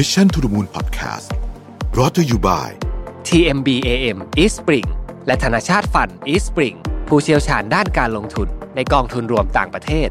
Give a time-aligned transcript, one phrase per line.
[0.00, 1.28] Mission to the Moon Podcast
[1.98, 2.70] รอ t ธออยู่บ่าย
[3.28, 4.88] TMB AM East Spring
[5.26, 6.76] และธนาชาติฟัน East Spring
[7.08, 10.08] ผู้เชี่ยวชาญด้านการลงทุนในกองทุนรวมต่างประเทศ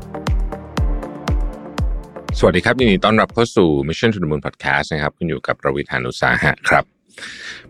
[2.37, 6.83] สวัสดีครับยินดีต้อนรับเข้าสู่ Mission to the Moon Podcast นะครับคุณอยู่กับประวิทยานุสาหะครับ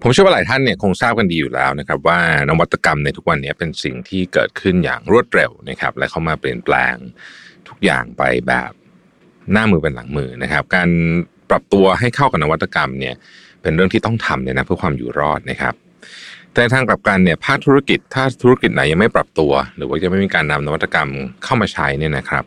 [0.01, 2.19] ผมเชื่อว่าหลายท่านเนี่ยคงทราบกันดีอยู่แล้วนะครับ ว่า
[2.49, 6.95] นวัตกรรมในทุกวันนี้เป็นสิ่งที่เกิดขึ้นอย่างรวดเร็วนะครับ และเข้ามาเปลี่ยนแปลง
[7.67, 8.71] ทุกอย่างไปแบบ
[9.51, 10.89] หน้ามือเป็นหลังมือนะครับ การ
[11.53, 13.15] ปรับตัวให้เข้ากับนวัตกรรมเนี่ย
[13.61, 15.73] เป็นเรื่องที่ต้องทำเนี่ยนะเพื่อความอยู่รอดนะครับ
[16.51, 21.09] แต่ในทางกลับกันเนี่ยภาคธุรกิจถ้าธุรกิจไหนยังไม่ปรับตัว หรือว่ายังไม่มีการนำนวัตกรรม
[21.43, 22.43] เข้ามาใช้เนี่ยนะครับ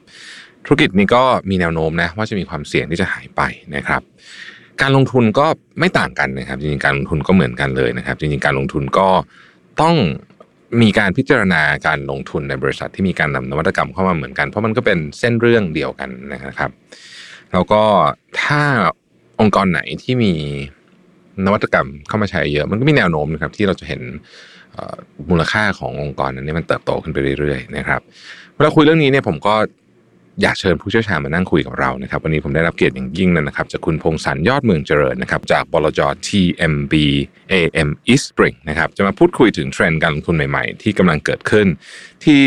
[0.67, 3.43] ธุรกิจนี้ก็มีแนวโน้มนะว่าจะมีความเสี่ยงที่จะหายไป
[3.77, 4.03] นะครับ
[4.81, 5.47] การลงทุนก็
[5.81, 9.09] ไม่ต่างกันนะครับจริงๆการลงทุนก็เหมือนกันเลยนะครับ จริงๆการลงทุนก็
[9.81, 9.97] ต้อง
[10.83, 16.71] มีการพิจารณาการลงทุนในบริษัทที่มีการนำนวัตกรรมเข้ามาเหมือนกันเพราะมันก็เป็นเส้นเรื่องเดียวกันนะครับ
[17.53, 17.83] แล้วก็
[18.43, 18.63] ถ้า
[19.41, 20.33] องค์กรไหนที่มี
[21.45, 24.03] นวัตกรรมเข้ามาใช้เยอะ มันก็มีแนวโน้มนะครับ ที่เราจะเห็น
[25.31, 28.01] มูลค่าขององค์กรนั้นนี่มันเติบโตขึ้นไปเรื่อยๆนะครับ
[28.55, 29.55] เวลาคุยเรื่องนี้เนี่ยผมก็
[30.43, 36.95] อยากเชิญผู้เชี่ยวชาญมานั่งคุยกับเรานะครับ วันนี้ผมได้รับเกียรติอย่างยิ่งนะครับ จากคุณพงศสันยอดเมืองเจริญนะครับ จากบลจ TMB
[37.53, 41.67] AM East Spring นะครับ จะมาพูดคุยถึงเทรนด์การลงทุนใหม่ๆ ที่กำลังเกิดขึ้น
[42.25, 42.43] ที่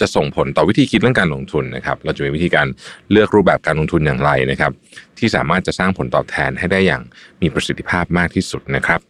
[0.00, 2.66] จะส่งผลต่อวิธีคิดเรื่องการลงทุนนะครับ เราจะมีวิธีการ
[3.10, 4.72] เลือกรูปแบบการลงทุนอย่างไรนะครับ
[5.18, 7.02] ที่สามารถจะสร้างผลตอบแทนให้ได้อย่าง
[7.42, 9.00] มีประสิทธิภาพมากที่สุดนะครับ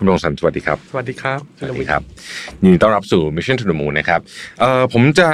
[0.00, 2.02] คุณพงศสันสวัสดีครับ สวัสดีครับ สวัสดีครับ
[2.62, 4.20] ยินดีต้อนรับสู่ Mission to the Moon นะครับ
[4.60, 5.28] เอ่อผมจะ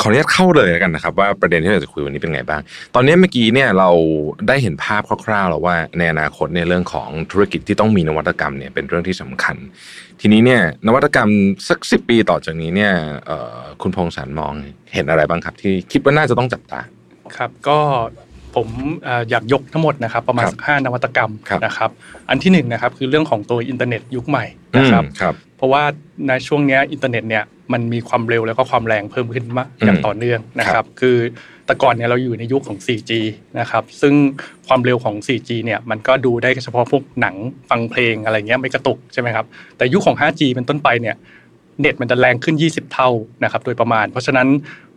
[0.00, 2.60] ขออนุญาตเข้าเลยกันนะครับ ว่าประเด็นที่เราจะคุยวันนี้เป็นไงบ้าง
[2.94, 3.90] ตอนนี้เมื่อกี้เนี่ยเรา
[4.48, 9.56] ได้เห็นภาพคร่าวๆแล้วว่าในอนาคตในเรื่องของธุรกิจที่ต้องมีนวัตกรรมเนี่ยเป็นเรื่องที่สำคัญ
[10.20, 11.30] ทีนี้เนี่ยนวัตกรรม
[11.68, 12.92] สักสิบปีต่อจากนี้เนี่ย
[13.26, 14.52] เอ่อคุณพงศสันมอง
[14.94, 16.80] เห็นอะไรบ้างครับ ที่คิดว่าน่าจะต้องจับตา
[17.36, 17.78] ครับก็
[18.56, 18.68] ผม
[19.30, 21.90] อยากยกทั้งหมดนะครับประมาณสักห้านวัตกรรมครับนะครับ
[22.30, 24.44] อันที่หนึ่งนะครับคือเรื่องของตัวอินเทอร์เน็ตยุคใหม่
[24.76, 25.82] นะครับครับเพราะว่า
[26.28, 31.16] ในช่วงเนี้ยอินเทอร์เน็ตเนี่ยมันมีความเร็วแล้วก็ความแรงเพิ่มขึ้นมากอย่างต่อเนื่องนะครับครับคือ
[31.66, 33.12] แต่ก่อนเนี่ยเราอยู่ในยุคของ 4G
[33.60, 34.14] นะครับซึ่ง
[34.66, 37.34] ความเร็วของ 4G เนี่ยมันก็ดูได้เฉพาะพวกหนัง
[37.70, 41.16] ฟังเพลงอะไรเงี้ยไม่กระตุกใช่ไหมครับแต่ยุคของ 5G เป็นต้นไปเนี่ย
[41.80, 43.10] เน็ตมันจะแรงขึ้น 20 เท่า
[43.44, 44.48] นะครับโดยประมาณ เพราะฉะนั้น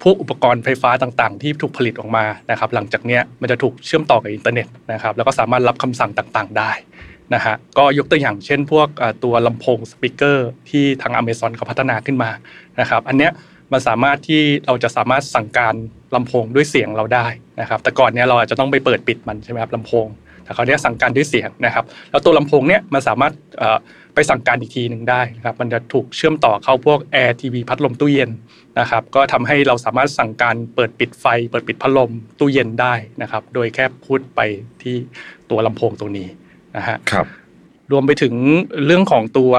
[0.03, 6.71] พวกอุปกรณ์ไฟฟ้าต่างๆ ที่ถูกผลิตออกมานะครับหลังจากนี้มันจะถูกเชื่อมต่อกับอินเทอร์เน็ตนะครับแล้วก็สามารถรับคำสั่งต่างๆ ได้
[7.33, 8.87] นะฮะก็ยกตัวอย่างเช่น พวก
[9.23, 12.29] ตัวลำโพง speaker ที่ทาง Amazon เขาพัฒนาขึ้นมา
[12.79, 13.31] นะครับอันเนี้ย
[13.71, 15.75] มันสามารถที่เราจะสามารถสั่งการ
[16.15, 17.27] ลำโพงด้วยเสียงเราได้
[17.61, 20.07] นะครับแต่ก่อนเนี้ยเราอาจจะต้องไปเปิดปิดมันใช่ไหมครับลำโพง
[20.43, 23.33] แต่เขาเนี้ยสั่งการด้วยเสียงนะครับแล้วตัวลำโพงเนี้ยมันสามารถ
[24.19, 28.29] ไปสั่งการอีกทีหนึ่งได้นะครับมันจะถูกเชื่อมต่อเข้าพวกแอร์ทีวีพัดลมตู้เย็น
[28.79, 34.39] นะครับก็ทำให้เราสามารถสั่งการเปิดปิดไฟ เปิดปิดพัดลมตู้เย็นได้นะครับ โดยแค่พูดไป
[34.81, 34.95] ที่
[35.49, 36.27] ตัวลำโพงตัวนี้
[36.77, 37.25] นะฮะครับ
[37.91, 38.33] รวมไปถึง
[38.85, 39.51] เรื่องของตัว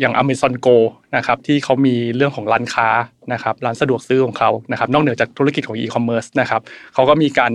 [0.00, 0.76] อย่าง Amazon Go
[1.16, 2.88] นะครับที่เขามีเรื่องของร้านค้า
[3.32, 6.60] นะครับร้านสะดวกซื้อของเขานะครับนอกเหนือจากธุรกิจของ e-commerce นะครับ
[6.94, 7.52] เขาก็มีการ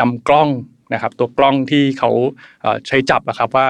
[0.00, 0.48] นำกล้อง
[0.94, 2.10] นะครับตัวกล้องที่เขา
[2.62, 3.66] เอ่อใช้จับนะครับว่า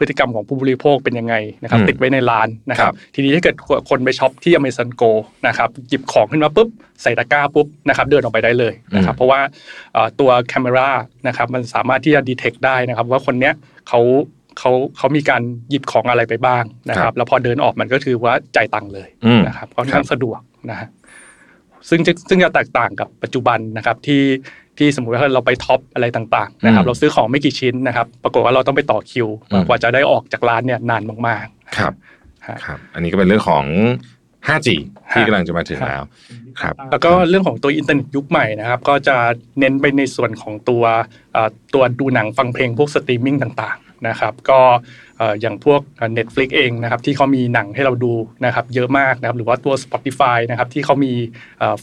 [0.00, 3.56] พฤติกรรมของผู้บริโภคเป็นยังไงนะครับอืมติดไว้ในร้านนะครัครับบทีนี้ถ้าเกิด
[3.90, 5.10] คนไปช็อปที่ Amazon Go
[5.46, 6.68] นะครับหยิบของขึ้นมาปุ๊บ
[7.02, 9.40] ใส่ตะกร้าปุ๊บนะครับเดินออกไปได้เลยนะครับเพราะว่า
[9.94, 10.90] เอ่อตัวแคม e รา
[11.26, 13.54] นะครับมันสามารถที่จะดีเทคได้นะครับว่าคนเนี้ย
[13.88, 14.00] เขา
[14.58, 20.40] เขาเขามีการหยิบของอะไรไปบ้างนะคครัรับบแล้วพอเดินออกมันก็คือว่าจ่ายตังค์เลยอืมนะครับค่อนข้างสะดวก
[20.70, 20.88] นะฮะ
[21.88, 24.22] ซึ่งจะซึ่งจะแตกต่างกับปัจจุบันนะครับที่
[24.80, 31.92] ที่สมมุติว่าเราไปท็อปอะไรต่างๆนะครับอืมเราซื้อของไม่กี่ชิ้นนะครับ ปรากฏว่าเราต้องไปต่อคิวอืมกว่าจะได้ออกจากร้านเนี่ยนานมากๆครับ
[32.46, 33.64] ฮะครับ อันนี้ก็เป็นเรื่องของ
[34.48, 34.68] 5G
[35.12, 36.02] ที่ฮะกำลังจะมาถึงแล้ว
[36.60, 39.16] ครับแล้วก็เรื่องของตัวอินเทอร์เน็ตยุคใหม่นะครับ ก็จะ
[39.60, 40.82] เน้นไปในส่วนของตัว
[41.32, 44.60] เอ่อตัวดูหนังฟังเพลงพวกสตรีมมิ่งต่างๆ นะครับก็
[45.40, 45.80] อย่างพวก
[46.16, 48.12] Netflix เองนะครับที่เขามีหนังให้เราดู
[48.44, 51.12] นะครับเยอะมากนะครับหรือว่าตัว Spotify นะครับที่เขามี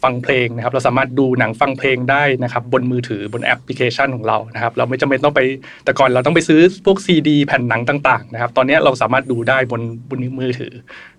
[0.03, 5.41] ฟังเพลงนะครับเราสามารถดูหนังฟังเพลงได้นะครับบนมือถือบนแอปพลิเคชันของเรานะครับเราไม่จำเป็นต้องไป
[5.83, 10.73] แต่ก่อนเราต้องไปซื้อพวกซีดีแผ่นหนังต่างๆนะครับตอนนี้เราสามารถดูได้บนบนมือถือ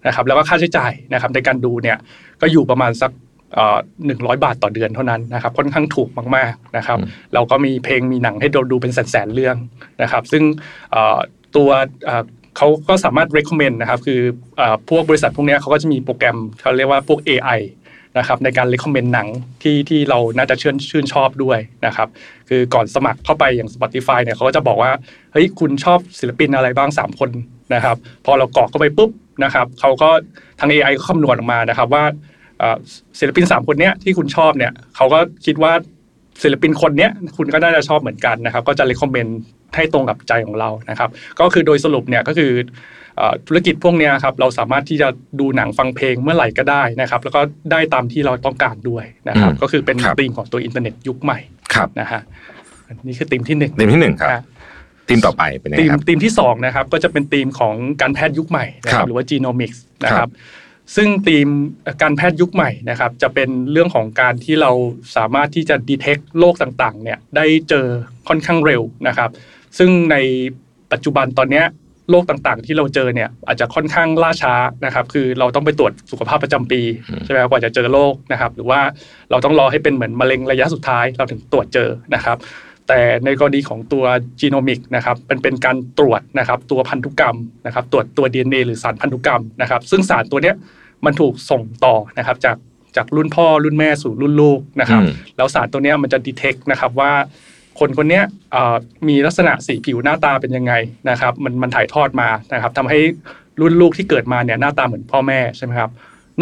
[0.06, 1.96] นะครับแล้วก็ค่าใช้จ่ายนะครับในการดูเนี่ย
[2.40, 3.10] ก็อยู่ประมาณสัก
[4.06, 9.56] หนึ่งร้อยบาทต่อเดือนเท่านั้นนะครับค่อนข้างถูกมากๆนะครับอืมเราก็มีเพลงมีหนังให้เราดูเป็นแสนๆเรื่อง
[10.02, 10.42] นะครับ ซึ่ง
[10.92, 11.18] เอ่อ
[11.56, 11.70] ตัว
[12.04, 12.22] เอ่อ
[12.56, 14.20] เขาก็สามารถ recommend นะครับคือ
[14.58, 17.60] เอ่อพวกบริษัทพวกเนี้ยเขาก็จะมีโปรแกรมเขาเรียกว่าพวก AI
[18.18, 19.28] นะครับในการ recommend หนัง
[19.62, 22.08] ที่ที่เราน่าจะชื่นชื่นชอบด้วยนะครับ
[22.48, 24.90] คือก่อนสมัครเข้าไปอย่าง Spotify เนี่ยเขาก็จะบอกว่า
[25.32, 27.30] เฮ้ยคุณชอบศิลปินอะไรบ้าง 3 คน
[27.74, 29.10] นะครับ พอเรากรอกเข้าไปปุ๊บ
[29.44, 30.10] นะครับเขาก็
[30.60, 32.27] ทาง AI ก็คำนวณออกมานะครับว่าเอ่อ
[33.18, 35.72] ศิลปินสามคนเนี้ยที่คุณชอบเนี่ยเขาก็คิดว่า
[36.42, 39.38] ศิลปินคนเนี้ยคุณก็น่าจะชอบเหมือนกันนะครับ ก็จะเลคคอมเมนต์
[39.74, 41.10] ให้ตรงกับใจของเรานะครับ
[41.40, 42.52] ก็คือโดยสรุปเนี่ยก็คือ
[43.16, 45.08] เอ่อธุรกิจพวกเนี้ยครับเราสามารถที่จะ
[45.40, 47.40] ดูหนังฟังเพลงเมื่อไหร่ก็ได้นะครับ แล้วก็
[47.72, 51.38] ได้ตามที่เราต้องการด้วยนะครับอืมก็คือเป็นครับธีมของตัวอินเทอร์เน็ตยุคใหม่
[51.74, 52.20] ครับนะฮะ
[52.86, 54.42] อันนี่คือธีมที่หนึ่งทีมที่หนึ่งครับอะ
[55.08, 60.32] ทีมต่อไปเป็นยังธีไงมครับธีมที่สองนะครับก็จะเป็นธีมของการแพทย์ยุคใหม่นะคครัรับบหรือว่า genomics นะคครัรับบ
[60.96, 61.48] ซึ่งธีม
[62.02, 64.70] การแพทย์ยุคใหม่นะครับ จะเป็นเรื่องของการที่เรา
[65.16, 67.86] สามารถที่จะ detect โรคต่างๆ เนี่ยได้เจอ
[68.28, 69.30] ค่อนข้างเร็วนะครับ
[69.78, 70.16] ซึ่งใน
[70.92, 71.66] ปัจจุบันตอนเนี้ย
[72.10, 74.54] โรคต่างๆ ที่เราเจอเนี่ยอาจจะค่อนข้างล่าช้า
[74.84, 78.80] นะครับ คือเราต้องไปตรวจสุขภาพประจำปีอืมใช่ไหมครับกว่าจะเจอโรคนะครับ หรือว่า
[79.30, 82.36] เราต้องรอให้เป็นเหมือนมะเร็งระยะสุดท้ายเราถึงตรวจเจอนะครับ
[82.88, 84.04] แต่ในกรณีของตัว
[84.40, 87.36] จีโนมิกนะครับเป็นเป็นการตรวจนะครับตัวพันธุกรรม
[87.66, 90.54] นะครับตรวจตัว DNA หรือสารพันธุกรรมนะครับ ซึ่งสารตัวเนี้ย
[91.04, 92.56] มันถูกส่งต่อนะครับจาก
[92.96, 97.12] จากรุ่นพ่อรุ่นแม่สู่รุ่นลูกนะครับอืมแล้วสารตัวเนี้ยมันจะดีเทคนะครับว่า
[97.78, 98.76] คนคนเนี้ยเอ่อ
[99.08, 100.72] มีลักษณะสีผิวหน้าตาเป็นยังไง
[101.10, 102.98] นะครับ มันมันถ่ายทอดมานะครับทำให้
[103.60, 105.90] รุ่นลูกที่เกิดมาเนี่ยหน้าตาเหมือนพ่อแม่ใช่ไหมครับ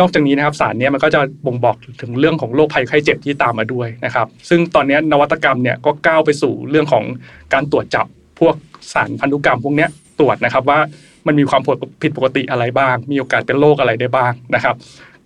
[0.00, 7.04] นอกจากนี้นะครับสารนี้มันก็จะบ่งบอกถึงเรื่องของโรคภัยไข้เจ็บที่ตามมาด้วยนะครับ ซึ่งตอนนี้นวัตกรรมเนี่ยก็ก้าวไปสู่เรื่องของ
[7.52, 8.06] การตรวจจับ
[8.40, 8.54] พวก
[8.92, 9.86] สารพันธุกรรมพวกนี้
[10.20, 10.78] ตรวจนะครับว่า
[11.26, 11.60] มันมีความ
[12.02, 14.76] ผิดปกติอะไรบ้าง มีโอกาสเป็นโรคอะไรได้บ้างนะครับ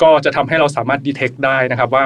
[0.03, 2.05] ก็จะทำให้เราสามารถดีเทคได้นะครับ ว่า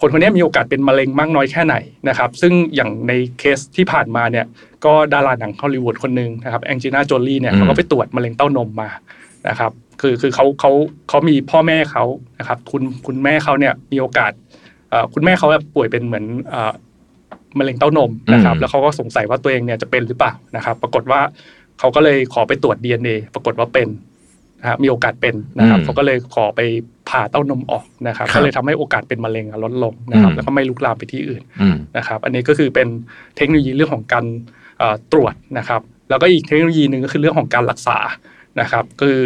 [0.00, 1.76] คนคนนี้มีโอกาสเป็นมะเร็งมากน้อยแค่ไหน
[2.08, 4.46] นะครับ ซึ่งอย่างในเคสที่ผ่านมาเนี่ย
[4.84, 8.88] ก็ดาราหนังฮอลลีวูดคนหนึ่งนะครับแองจีน่าโจลี่เนี่ยเขาก็ไปตรวจมะเร็งเต้านมมา
[9.48, 10.70] นะครับ คือคือเขาเขา
[11.08, 12.04] เขามีพ่อแม่เขา
[12.38, 14.32] นะครับ คุณคุณแม่เขาเนี่ยมีโอกาส
[14.90, 16.72] เอ่อคุณแม่เขาแบบป่วยเป็นเหมือนเอ่อ
[17.58, 21.20] มะเร็งเต้านมนะครับอืมแล้วเขาก็สงสัยว่าตัวเองเนี่ยจะเป็นหรือเปล่านะครับ ปรากฏว่า
[21.78, 23.88] เขาก็เลยขอไปตรวจ DNA ปรากฏว่าเป็น
[24.60, 26.60] นะฮะมีโอกาสเป็นนะครับอืมเขาก็เลยขอไป
[27.08, 32.88] ผ่าเต้านมออกนะครับครับก็เลยทำให้โอกาสเป็นมะเร็งอะลดลงนะครับอืมแล้วก็ไม่ลุกลามไปที่อื่นอืมนะครับ อันนี้ก็คือเป็น
[33.36, 34.24] เทคโนโลยีเรื่องของการ
[34.78, 37.98] เอ่อตรวจนะครับ แล้วก็อีกเทคโนโลยีหนึ่งก็คือเรื่องของการรักษา
[38.60, 39.18] นะครับ คือ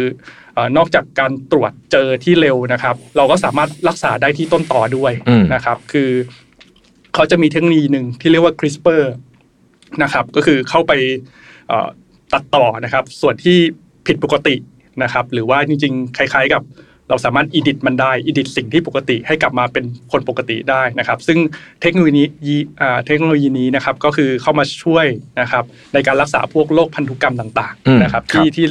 [0.53, 6.09] เอ่อนอกจากการตรวจเจอที่เร็วนะครับ เราก็สามารถรักษาได้ที่ต้นต่อด้วยอืมนะครับ คือ
[7.13, 9.03] เขาจะมีเทคโนโลยีหนึ่งที่เรียกว่า CRISPR
[10.03, 10.91] นะครับ ก็คือเข้าไป
[11.67, 11.87] เอ่อ
[12.33, 13.57] ตัดต่อนะครับ ส่วนที่
[14.07, 14.55] ผิดปกติ
[15.03, 16.63] นะครับ หรือว่าจริงๆ คล้าย ๆ กับ
[17.09, 21.39] เราสามารถอิดิตมันได้อิดิตสิ่งที่ปกติให้กลับมาเป็นคนปกติได้นะครับ ซึ่ง
[21.81, 25.05] เทคโนโลยีนี้อ่าเทคโนโลยีนี้นะครับก็คือเข้ามาช่วย
[25.41, 25.63] นะครับ
[25.93, 28.65] ในการรักษาพวกโรคพันธุกรรมต่างอืมๆนะครับครับ ที่ที่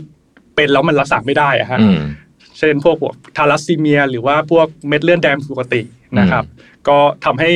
[0.60, 2.00] เป็นแล้วมันรักษาไม่ได้อะฮะอืม
[2.58, 5.80] เช่นพวกพวกทาลัสซีเมีย หรือว่าพวกเม็ดเลือดแดงผิดปกติ
[6.18, 6.44] นะครับ
[6.88, 7.50] ก็ทำให้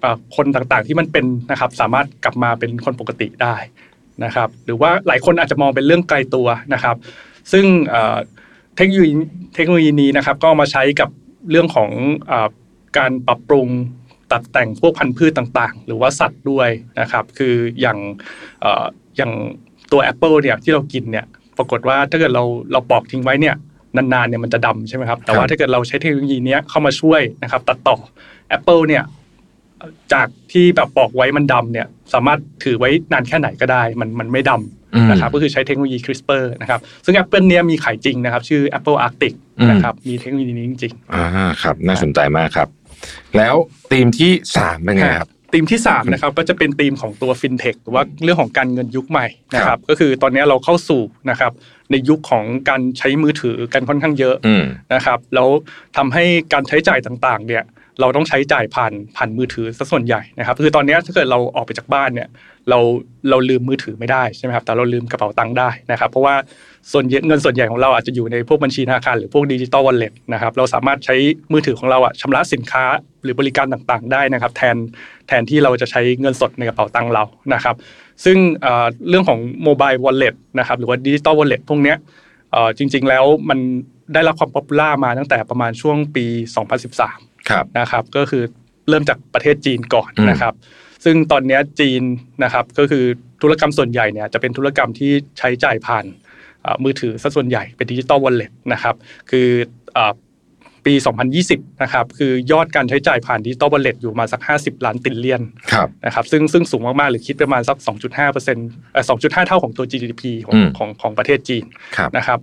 [0.00, 3.56] เอ่อคนต่างๆที่มันเป็นนะครับสามารถกลับมาเป็นคนปกติได้
[4.24, 6.96] นะครับ หรือว่าหลายคนอาจจะมองเป็นเรื่องไกลตัวนะครับ
[7.52, 8.16] ซึ่งเอ่อ
[8.76, 9.12] เทคโนโลยี
[9.54, 11.08] เทคโนโลยีนี้นะครับ ก็เอามาใช้กับ
[11.50, 11.90] เรื่องของ
[12.28, 12.48] เออ
[12.98, 13.68] การปรับปรุง
[14.32, 16.68] ตัดแต่งพวกพันธุ์พืชต่างๆ หรือว่าสัตว์ด้วย
[17.00, 17.98] นะครับ คืออย่าง
[18.60, 18.84] เอ่อ
[19.16, 19.32] อย่าง
[19.92, 21.26] ตัวแอปเปิลเนี่ยที่เรากินเนี่ย
[21.60, 23.54] ปรากฏว่าถ้าเกิดเราเราปอกทิ้งไว้เนี่ย
[23.96, 27.96] นานๆเนี่ยมันจะดำใช่ไหมครับ แต่ว่าถ้าเกิดเราใช้เทคโนโลยีเนี้ยเข้ามาช่วยนะครับตัดต่อ
[28.48, 29.04] แอปเปิลเนี่ย
[30.12, 41.24] จากที่แบบปอกไว้มันดำเนี่ยสามารถถือไว้นานแค่ไหนก็ได้ มันมันไม่ดำอืมนะครับก็คือใช้เทคโนโลยี CRISPR นะครับซึ่ง Apple เนี่ยมีขายจริงนะครับ ชื่อ Apple Arctic อืมนะครับมีเทคโนโลยีนี้จริงอ่า
[41.62, 42.68] ครับน่าสนใจมากครับ
[43.36, 43.54] แล้ว
[43.90, 51.52] ธีมที่สามเป็นๆไงครับ ธีมที่3นะครับก็จะเป็นธีมของตัว FinTech หรือว่าเรื่องของการเงินยุคใหม่นะคครัรับบก็คือตอนนี้เราเข้าสู่นะครับ
[51.90, 55.48] ในยุคของการใช้มือถือกันค่อนข้างเยอะอืมนะครับ แล้ว
[55.96, 57.64] ทำให้การใช้จ่ายต่างๆ เนี่ย
[58.00, 62.28] เราต้องใช้จ่ายผ่านผ่านมือถือซะส่วนใหญ่นะครับคือตอนนี้ถ้าเกิดเราออกไปจากบ้านเนี่ย
[62.68, 62.78] เรา
[63.30, 66.34] เราลืมมือถือไม่ได้ใช่ไหมครับแต่เราลืมกระเป๋าตังค์ได้นะครับ เพราะว่า
[66.92, 71.16] ส่วนเงินส่วนใหญ่ของเราอาจจะอยู่ในพวกบัญชีธนาคารหรือพวก digital wallet นะครับเราสามารถใช้
[71.52, 72.84] มือถือของเราอะชำระสินค้า
[73.22, 74.76] หรือบริการต่างๆ ได้นะครับ แทน
[75.28, 77.74] แทนที่เราจะใช้เงินสดในกระเป๋าตังค์เรานะครับ
[78.24, 78.36] ซึ่ง
[79.08, 81.96] เรื่องของ mobile wallet นะครับหรือว่า digital wallet พวกเนี้ย
[82.78, 83.58] จริง ๆ แล้วมัน
[84.14, 86.24] ได้รับความ popular มาตั้งแต่ประมาณช่วงปี
[86.82, 87.29] 2013ครับ
[87.80, 88.42] นะครับ ก็คือ
[88.88, 90.54] เริ่มจากประเทศจีนก่อนอืมนะครับ
[91.04, 92.02] ซึ่งตอนเนี้ยจีน
[92.44, 93.04] นะครับก็คือ
[93.42, 96.04] ธุรกรรมส่วนใหญ่เนี่ยจะเป็นธุรกรรมที่ใช้จ่ายผ่าน
[96.62, 98.94] เอ่อมือถือซะส่วนใหญ่เป็น digital wallet นะครับ
[99.30, 99.48] คือ
[99.94, 100.12] เอ่อ
[100.86, 100.94] ปี
[101.38, 105.42] 2020 นะครับ คือยอดการใช้จ่ายผ่าน digital wallet อยู่ประมาณสัก 50 ล้าน trillion
[105.72, 107.76] ครับนะครับ ซึ่งซึ่งสูงมาก ๆ หรือคิดประมาณสัก
[108.06, 111.64] 2.5เปอร์เซ็นต์เอ่อ2.5 เท่าของตัว GDP ของอืมของของประเทศจีน
[111.96, 112.38] ครับนะครับ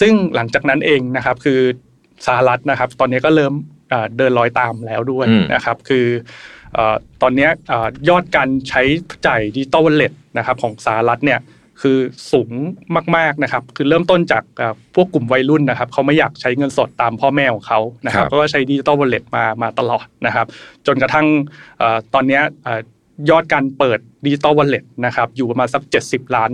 [0.00, 1.60] ซึ่งหลังจากนั้นเองนะครับ คือ
[2.26, 3.52] สหรัฐนะครับ ตอนนี้ก็เริ่ม
[3.90, 6.06] เอ่อเดินรอยตามแล้วด้วยอืมนะครับ คือ
[6.74, 8.82] เอ่อตอนเนี้ยเอ่อยอดการใช้
[9.26, 11.40] จ่าย digital wallet นะครับของสหรัฐเนี่ย
[11.84, 11.98] คือ
[12.32, 12.50] สูง
[13.16, 20.46] มากๆนะครับ คือเริ่มต้นจากเอ่อพวกกลุ่มวัยรุ่นนะครับเขาไม่อยากใช้เงินสดตามพ่อแม่ของเขานะครับครับก็ใช้ digital wallet มามาตลอดนะครับ
[20.86, 21.26] จนกระทั่ง
[21.78, 22.80] เอ่อตอนเนี้ยเอ่อ
[23.30, 26.50] ยอดการเปิด digital wallet นะครับอยู่ประมาณสัก 70 ล้าน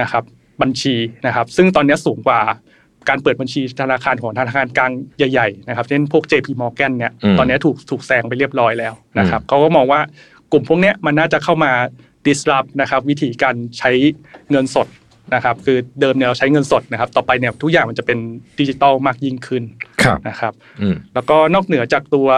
[0.00, 0.24] นะครับ
[0.62, 0.94] บัญชี
[1.26, 2.40] นะครับ ซึ่งตอนนี้สูงกว่า
[3.08, 4.92] การเปิดบัญชีธนาคารของธนาคารกลาง
[5.32, 10.00] ใหญ่ๆนะครับเช่นพวก JP Morgan เนี่ยตอนนี้ถูกถูกแซงไปเรียบร้อยแล้วนะครับเขาก็มองว่า
[10.52, 11.72] กลุ่มพวกนี้มันน่าจะเข้ามา
[12.26, 13.90] disrupt นะครับวิธีการใช้
[14.50, 14.86] เงินสด
[15.34, 18.18] นะครับคือเดิมเนี่ยเราใช้เงินสดนะครับ ต่อไปเนี่ยทุกอย่างมันจะเป็น
[18.60, 19.62] ดิจิตอลมากยิ่งขึ้น
[20.28, 20.52] นะครับ
[21.14, 22.28] แล้วก็นอกเหนือจากตัว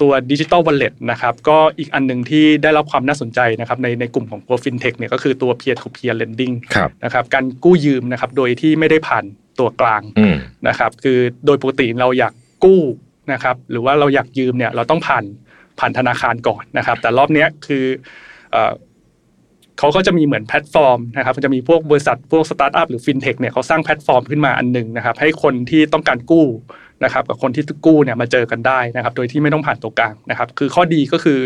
[0.00, 6.54] ตัว digital wallet นะครับก็อีกอันหนึ่งที่ได้รับความน่าสนใจนะครับในในกลุ่มของตัวฟินเทคเนี่ยก็คือตัว peer to peer lending
[7.04, 9.24] นะครับการกู้ยืมนะครับโดยที่ไม่ได้ผ่าน
[9.58, 10.02] ตัวกลาง
[10.68, 12.32] นะครับคือโดยปกติเราอยาก
[12.64, 12.80] กู้
[13.32, 15.24] นะครับหรือว่าเราอยากยืมเนี่ยเราต้องผ่าน
[15.78, 17.84] ผ่านธนาคารก่อนนะครับ แต่รอบนี้คือ
[19.78, 26.46] เขาก็จะมีเหมือนแพลตฟอร์มนะครับมันจะมีพวกบริษัทพวกสตาร์ทอัพหรือฟินเทคเนี่ยเขาสร้างแพลตฟอร์มขึ้นมาอันหนึ่งนะครับ ให้คนที่ต้องการกู้
[27.04, 31.40] นะครับกับคนที่กู้เนี่ยมาเจอกันได้นะครับ โดยที่ไม่ต้องผ่านตัวกลางนะครับ คือข้อดีก็คือ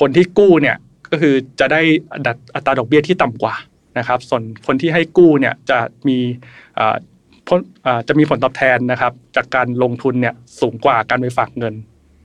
[0.00, 0.76] คนที่กู้เนี่ย
[1.10, 1.80] ก็คือจะได้
[2.54, 3.54] อัตราดอกเบี้ยที่ต่ำกว่า
[3.98, 6.18] นะครับ ส่วนคนที่ให้กู้เนี่ยจะมี
[8.08, 11.74] จะมีผลตอบแทนนะครับ จากการลงทุนเนี่ยสูงกว่าการไปฝากเงิน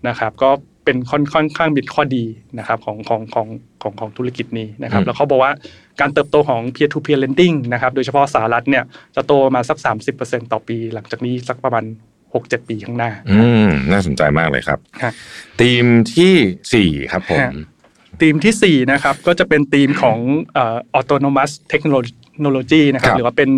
[0.07, 0.49] นะครับ ก็
[0.85, 2.25] เป็นค่อนค่อนข้างเป็นข้อดี
[2.59, 3.47] นะครับของของของ
[3.81, 5.51] ของของธุรกิจนี้นะครับแล้วเขาบอกว่า
[5.99, 8.83] การเติบโตของ peer to peer lending นะครับโดยเฉพาะสหรัฐเนี่ย
[9.15, 9.77] จะโตมาสัก
[10.15, 11.85] 30%ต่อปี หลังจากนี้สักประมาณ
[12.33, 14.79] หกเจ็ดปีข้างหน้า อืม น่าสนใจมากเลยครับ
[15.61, 15.85] ธีม
[16.15, 16.33] ที่
[16.73, 17.39] สี่ครับผม
[18.21, 20.17] ธีมที่สี่นะครับก็จะเป็นธีมของ
[20.53, 23.49] เอ่อ autonomous technology นะครับหรือว่าเป็น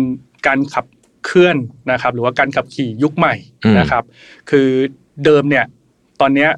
[0.46, 0.86] การขับ
[1.26, 1.56] เคลื่อน
[1.92, 3.34] นะครับ หรือว่าการขับขี่ยุคใหม่
[3.78, 4.04] นะครับ
[4.50, 4.68] คือ
[5.24, 5.64] เดิมเนี่ย
[6.20, 6.48] ตอนนี้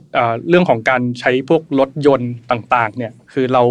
[0.48, 3.62] เรื่องของการใช้พวกรถยนต์ต่างๆเนี่ยคือเรา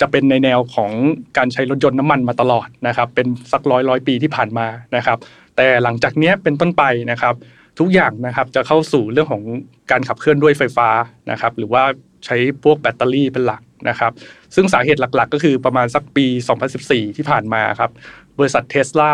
[0.00, 0.92] จะเป็นในแนวของ
[1.38, 4.66] การใช้รถยนต์น้ำมันมาตลอดนะครับ เป็นสักร้อยร้อยปีที่ผ่านมา
[4.96, 5.18] นะครับ
[5.56, 7.34] แต่หลังจากนี้เป็นต้นไปนะครับ
[7.78, 9.42] ทุกอย่างนะครับจะเข้าสู่เรื่องของ
[9.90, 10.88] การขับเคลื่อนด้วยไฟฟ้า
[11.30, 11.82] นะครับ หรือว่า
[12.24, 14.12] ใช้พวกแบตเตอรี่เป็นหลักนะครับ
[14.54, 16.26] ซึ่งสาเหตุหลักๆ ก็คือประมาณสักปี
[16.72, 17.90] 2014 ที่ผ่านมาครับ
[18.38, 19.12] บริษัทเทสลา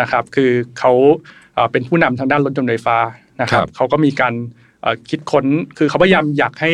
[0.00, 0.92] นะครับ คือเขา
[1.72, 2.98] เป็นผู้นำทางด้านรถยนต์ไฟฟ้า
[3.40, 4.34] นะครับเขาก็มีการ
[5.10, 5.44] คิดค้น
[5.78, 6.70] คือเขาพยายามอยากให้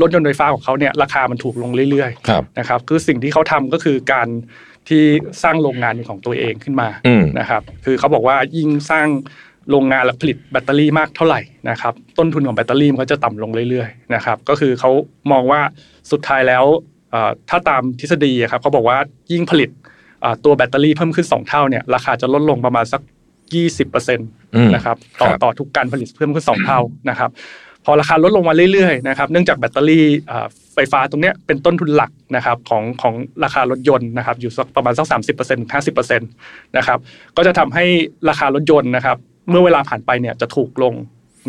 [0.00, 4.28] รถยนต์ไฟฟ้าของเขาเนี่ยราคามันถูกลงเรื่อยๆนะครับคือสิ่งที่เขาทำก็คือการ
[4.88, 5.02] ที่
[5.42, 6.88] สร้างโรงงานของตัวเองขึ้นมา
[7.38, 9.08] นะครับคือเขาบอกว่ายิ่งสร้าง
[9.70, 14.90] โรงงานและผลิตแบตเตอรี่มากเท่าไหร่นะครับต้นทุนของแบตเตอรี่มันก็จะต่ำลงเรื่อยๆนะครับก็คือเขา
[15.32, 15.60] มองว่า
[16.12, 16.64] สุดท้ายแล้ว
[17.50, 18.98] ถ้าตามทฤษฎีครับเขาบอกว่า
[19.32, 19.70] ยิ่งผลิต
[20.44, 23.00] ตัวแบตเตอรี่เพิ่มขึ้น 2 เท่าเนี่ยราคาจะลดลงประมาณสัก
[23.54, 24.28] ยี่สิบเปอร์เซ็นต์
[24.74, 27.30] นะครับต่อต่อทุกการผลิตเพิ่มขึ้นสองเท่านะครับ
[27.84, 30.04] พอราคาลดลงมาเรื่อยๆนะครับเนื่องจากแบตเตอรี่
[30.74, 36.28] ไฟฟ้าตรงนี้เป็นต้นทุนหลักนะครับของของราคารถยนต์นะครับอยู่สักประมาณสักสามสิบเปอร์เซ็นต์ถึงห้าสิบเปอร์เซ็นต์
[36.76, 36.98] นะครับ
[37.36, 37.84] ก็จะทำให้
[38.28, 39.16] ราคารถยนต์นะครับ
[39.50, 40.94] เมื่อเวลาผ่านไปเนี่ยจะถูกลง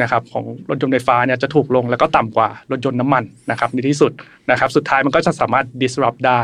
[0.02, 4.12] นะครับของรถยนต์ไฟฟ้าเนี่ยจะถูกลงแล้วก็ต่ำกว่ารถยนต์น้ำมันนะครับในที่สุด
[4.52, 6.42] นะครับสุดท้ายมันก็จะสามารถ disrupt ได้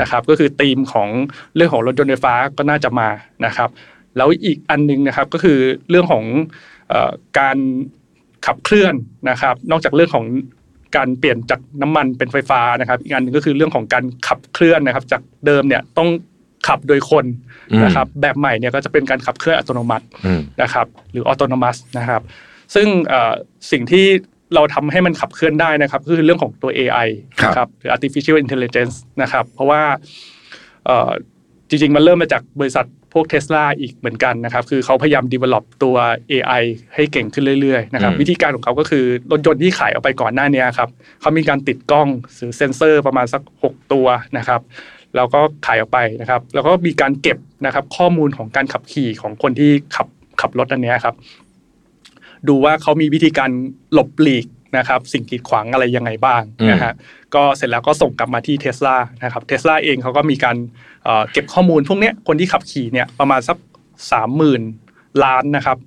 [0.00, 1.08] นะครับก็คือธีมของ
[1.56, 3.08] เรื่องของรถยนต์ไฟฟ้าก็น่าจะมา
[3.46, 3.68] นะครับ
[4.16, 5.58] แล้วอีกอันนึงนะครับก็คือ
[5.90, 6.24] เรื่องของ
[7.38, 7.58] การ
[8.46, 8.94] ขับเคลื่อน
[9.30, 10.26] นะครับ นอกจากเรื่องของ
[10.96, 16.08] การเปลี่ยนจากน้ำมันเป็นไฟฟ้านะครับ อีกอันนึงก็คือเรื่องของการขับเคลื่อนนะครับ จากเดิมเนี่ยต้อง
[16.68, 17.24] ขับโดยคน
[17.84, 20.06] นะครับ แบบใหม่เนี่ยก็จะเป็นการขับเคลื่อนอัตโนมัติ
[20.62, 22.22] นะครับ หรือออโตนมัสนะครับ
[22.74, 22.88] ซึ่ง
[23.70, 24.06] สิ่งที่
[24.54, 27.08] เราทำให้มันขับเคลื่อนได้นะครับก็คือเรื่องของตัว AI
[27.44, 29.82] นะครับหรือ artificial intelligence นะครับ เพราะว่า
[31.68, 35.96] จริงๆ มันเริ่มมาจากบริษัท พวกเทสลาอีกเหมือนกันนะครับคือเขาพยายาม develop ตัว
[36.32, 36.62] AI
[36.94, 40.88] ให้เก่งขึ้นเรื่อยๆนะครับวิธีการของเขาก็คือรถยนต์ที่ขายออกไปก่อนหน้านี้ครับ
[41.20, 44.06] เขามีการติดกล้องหรือเซ็นเซอร์ประมาณสัก 6 ตัว
[44.38, 44.60] นะครับ
[45.16, 50.08] แล้วก็ขายออกไปนะครับ แล้วก็มีการเก็บนะครับ ข้อมูลของการขับขี่ของคนที่ขับ
[50.40, 51.14] ขับรถอันนี้ครับ
[52.48, 53.50] ดูว่าเขามีวิธีการ
[53.92, 54.46] หลบหลีก
[54.78, 56.92] นะครับ สิ่งกีดขวางอะไรยังไงบ้างนะฮะ
[57.34, 60.56] ก็เสร็จแล้วก็ส่งกลับมาที่เทสลานะครับเทสลาเองเขาก็มีการ
[61.32, 63.56] เก็บข้อมูลพวกนี้คนที่ขับขี่เนี่ยประมาณสัก
[64.12, 64.62] สามหมื่น
[65.24, 65.78] ล้านนะครับ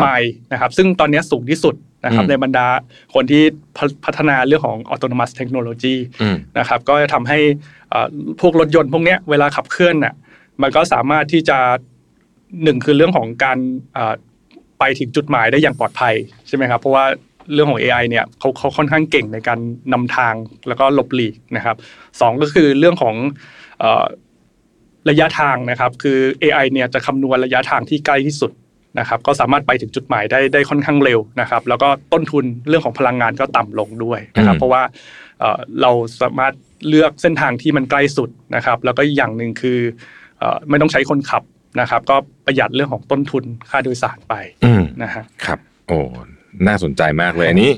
[0.00, 2.66] ไมล์นะครับ ซึ่งตอนนี้สูงที่สุดนะครับในบรรดา
[3.14, 3.42] คนที่
[4.04, 5.96] พัฒนาเรื่องของ autonomous technology
[6.58, 7.38] นะครับ ก็จะทำให้
[8.40, 10.14] พวกรถยนต์พวกนี้เวลาขับเคลื่อนน่ะ
[10.62, 11.58] มันก็สามารถที่จะ
[12.62, 13.58] หนึ่งคือเรื่องของการ
[14.78, 16.14] ไปถึงจุดหมายได้อย่างปลอดภัย
[16.48, 17.04] ใช่ไหมครับ เพราะว่า
[17.52, 19.58] เรื่องของ AI เนี่ยเขาเขาค่อนข้างเก่งในการ
[19.92, 20.34] นำทาง
[20.68, 21.76] แล้วก็หลบหลีกนะครับ
[22.20, 23.14] สองก็คือเรื่องของ
[25.10, 28.52] ระยะทางนะครับ คือ AI เนี่ยจะคำนวณระยะทางที่ใกล้ที่สุด
[28.98, 34.82] นะครับ ก็สามารถไปถึงจุดหมายได้ได้ค่อนข้างเร็วนะครับ แล้วก็ต้นทุนเรื่องของพลังงานก็ต่ำลงด้วยนะครับ เพราะว่า
[35.82, 35.90] เรา
[36.22, 36.54] สามารถ
[36.88, 39.78] เลือกเส้นทางที่มันใกล้สุดนะครับ แล้วก็อย่างหนึ่งคือ
[40.68, 41.42] ไม่ต้องใช้คนขับ
[41.80, 44.34] นะครับ ก็ประหยัดเรื่องของต้นทุนค่าโดยสารไป
[45.02, 45.58] นะฮะครับ
[45.88, 45.98] โอ้
[46.66, 47.70] น่าสนใจมากเลยอันนี้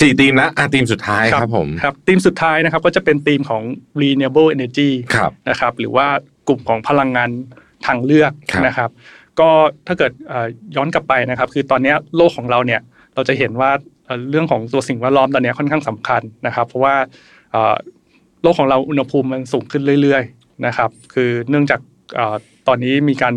[0.00, 3.62] สี่ธีมแล้วอะธีมสุดท้ายครับผมครับธีมสุดท้ายนะครับก็จะเป็นธีมของ
[4.00, 6.08] renewable energy ครับนะครับหรือว่า
[6.50, 7.30] กลุ่มของพลังงาน
[7.86, 8.90] ทางเลือกครับนะครับ
[9.40, 9.48] ก็
[9.86, 12.80] ถ้าเกิดเอ่อย้อนกลับไปนะครับ คือตอนเนี้ยโลกของเราเนี่ย
[13.14, 13.70] เราจะเห็นว่า
[14.06, 16.94] เอ่อเรื่องของตัวสิ่งแวดล้อมตอนเนี้ยค่อนข้างสำคัญนะครับ เพราะว่า
[17.52, 17.74] เอ่อ
[18.42, 21.80] โลกของเราอุณหภูมิมันสูงขึ้นเรื่อย ๆนะครับ คือเนื่องจาก
[22.14, 22.36] เอ่อ
[22.68, 23.34] ตอนนี้มีการ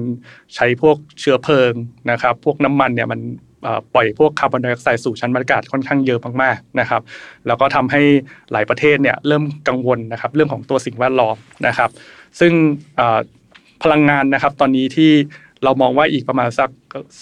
[0.55, 1.73] ใช้พวกเชื้อเพลิง
[2.11, 3.19] นะครับ พวกน้ำมันเนี่ยมัน
[3.63, 7.01] เอ่อปล่อยพวกคาร์บอนไดออกไซด์สู่ชั้นบรรยากาศค่อนข้างเยอะมากๆนะครับ
[7.47, 8.01] แล้วก็ทำให้
[8.51, 11.35] หลายประเทศเนี่ยเริ่มกังวลนะครับ เรื่องของตัวสิ่งแวดล้อม
[11.67, 11.89] นะครับ
[12.39, 12.53] ซึ่ง
[13.83, 15.11] พลังงานนะครับ ตอนนี้ที่
[15.63, 16.69] เรามองว่าอีกประมาณสัก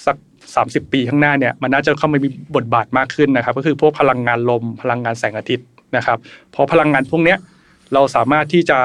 [0.06, 0.18] สัก
[0.56, 6.18] สามสิบปีข้างหน้าเนี่ยมันน่าจะเข้ามามีบทบาทมากขึ้นนะครับ ก็คือพวกพลังงานลม พลังงานแสงอาทิตย์นะครับ
[6.52, 7.38] เพราะพลังงานพวกเนี้ย
[7.94, 8.80] เราสามารถที่จะ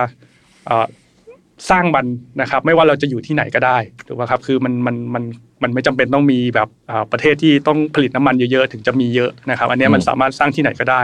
[1.70, 2.06] สร้างมัน
[2.40, 5.24] นะครับ ไม่ว่าเราจะอยู่ที่ไหนก็ได้ถูกไหมครับคือมันมันมัน
[5.62, 6.68] มันไม่จำเป็นต้องมีแบบ
[7.12, 11.02] ประเทศที่ต้องผลิตน้ำมันเยอะๆถึงจะมีเยอะนะครับ อันนี้มันสามารถสร้างที่ไหนก็ได้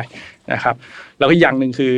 [0.52, 0.74] นะครับ
[1.18, 1.92] แล้วก็อย่างหนึ่งคือ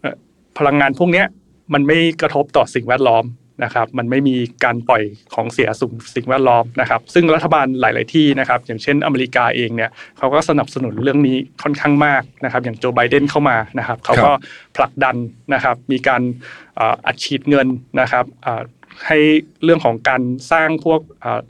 [0.00, 0.16] เอ่อ
[0.58, 1.26] พลังงานพวกเนี้ย
[1.74, 3.26] มันไม่กระทบต่อสิ่งแวดล้อม
[3.64, 5.02] นะครับ มันไม่มีการปล่อย
[5.34, 14.30] ของเสียสู่สิ่งแวดล้อมนะครับ ซึ่งรัฐบาลหลาย ๆ ที่นะครับ อย่างเช่นอเมริกาเองเนี่ยเขาก็สนับสนุนเรื่องนี้ค่อนข้างมากนะครับ อย่างโจไบเดนเข้ามานะครับ เขาก็
[14.76, 15.16] ผลักดัน
[15.54, 16.22] นะครับ มีการ
[16.76, 17.68] เอ่ออัดฉีดเงิน
[18.00, 18.62] นะครับเอ่อ
[19.06, 19.18] ให้
[19.64, 21.40] เรื่องของการสร้างพวกเอ่อ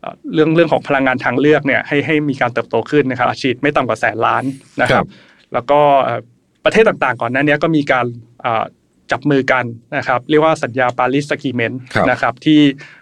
[0.00, 4.44] เอ่อเรื่องเรื่องของพลังงานทางเลือกเนี่ยให้ให้มีการเติบโตขึ้นนะครับอาชีพไม่ต่ำกว่าแสนล้าน
[4.80, 5.08] นะคครัรับบ
[5.52, 6.20] แล้วก็เอ่อ
[6.64, 8.06] ประเทศต่างๆ ก่อนหน้านี้ก็มีการ
[8.42, 8.64] เอ่อ
[9.10, 9.64] จับมือกัน
[9.96, 12.60] นะครับเรียกว่าสัญญาปารีส a ก r เมนต์ครับนะครับที่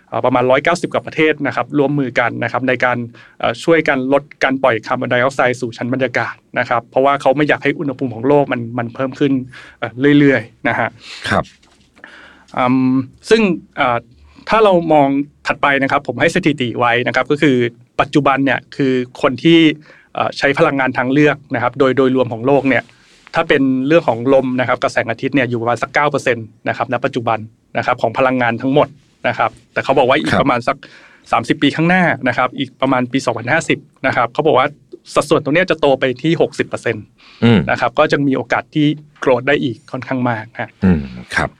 [0.09, 2.99] เอ่อประมาณ 190 กว่าประเทศนะครับร่วมมือกันนะครับในการ
[3.39, 9.33] เอ่อช่วยกันลดการปล่อยคาร์บอนไดออกไซด์สู่ชั้นบรรยากาศนะครับเพราะว่าเขาไม่อยากให้อุณหภูมิของโลกมันมันเพิ่มขึ้น
[9.79, 10.89] เอ่อเรื่อยๆนะฮะ
[11.29, 11.45] ครับ
[12.57, 12.95] อืม
[13.31, 13.41] ซึ่ง
[13.77, 13.99] เอ่อ
[14.49, 15.09] ถ้าเรามอง
[15.47, 17.57] ถัดไปนะครับผมให้สถิติไว้นะครับก็คือ
[18.01, 18.93] ปัจจุบันเนี่ยคือ
[19.23, 19.61] คนที่
[20.15, 22.83] เอ่อใช้พลังงานทางเลือกนะครับโดยโดยรวมของโลกเนี่ย
[23.35, 27.39] ถ้าเป็นเรื่องของลมนะครับกระแสงอาทิตย์เนี่ยอยู่ประมาณสักเก้าเปอร์เซ็นต์นะครับณปัจจุบัน
[27.79, 28.89] นะครับของพลังงานทั้งหมด
[29.29, 30.77] นะครับ แต่เขาบอกว่าอีคกรับประมาณสัก
[31.21, 33.19] 30ปีข้างหน้านะครับ อีกประมาณปี
[33.63, 34.67] 2050นะครับเขาบอกว่า
[35.15, 36.33] สัดส่วนตรงเนี้ยจะโตไปที่
[36.63, 36.97] 60%น
[37.45, 38.87] อืมะครับ ก็จะมีโอกาสที่
[39.21, 41.01] โกรธได้อีกค่อนข้างมากนะอืม
[41.37, 41.51] ครับ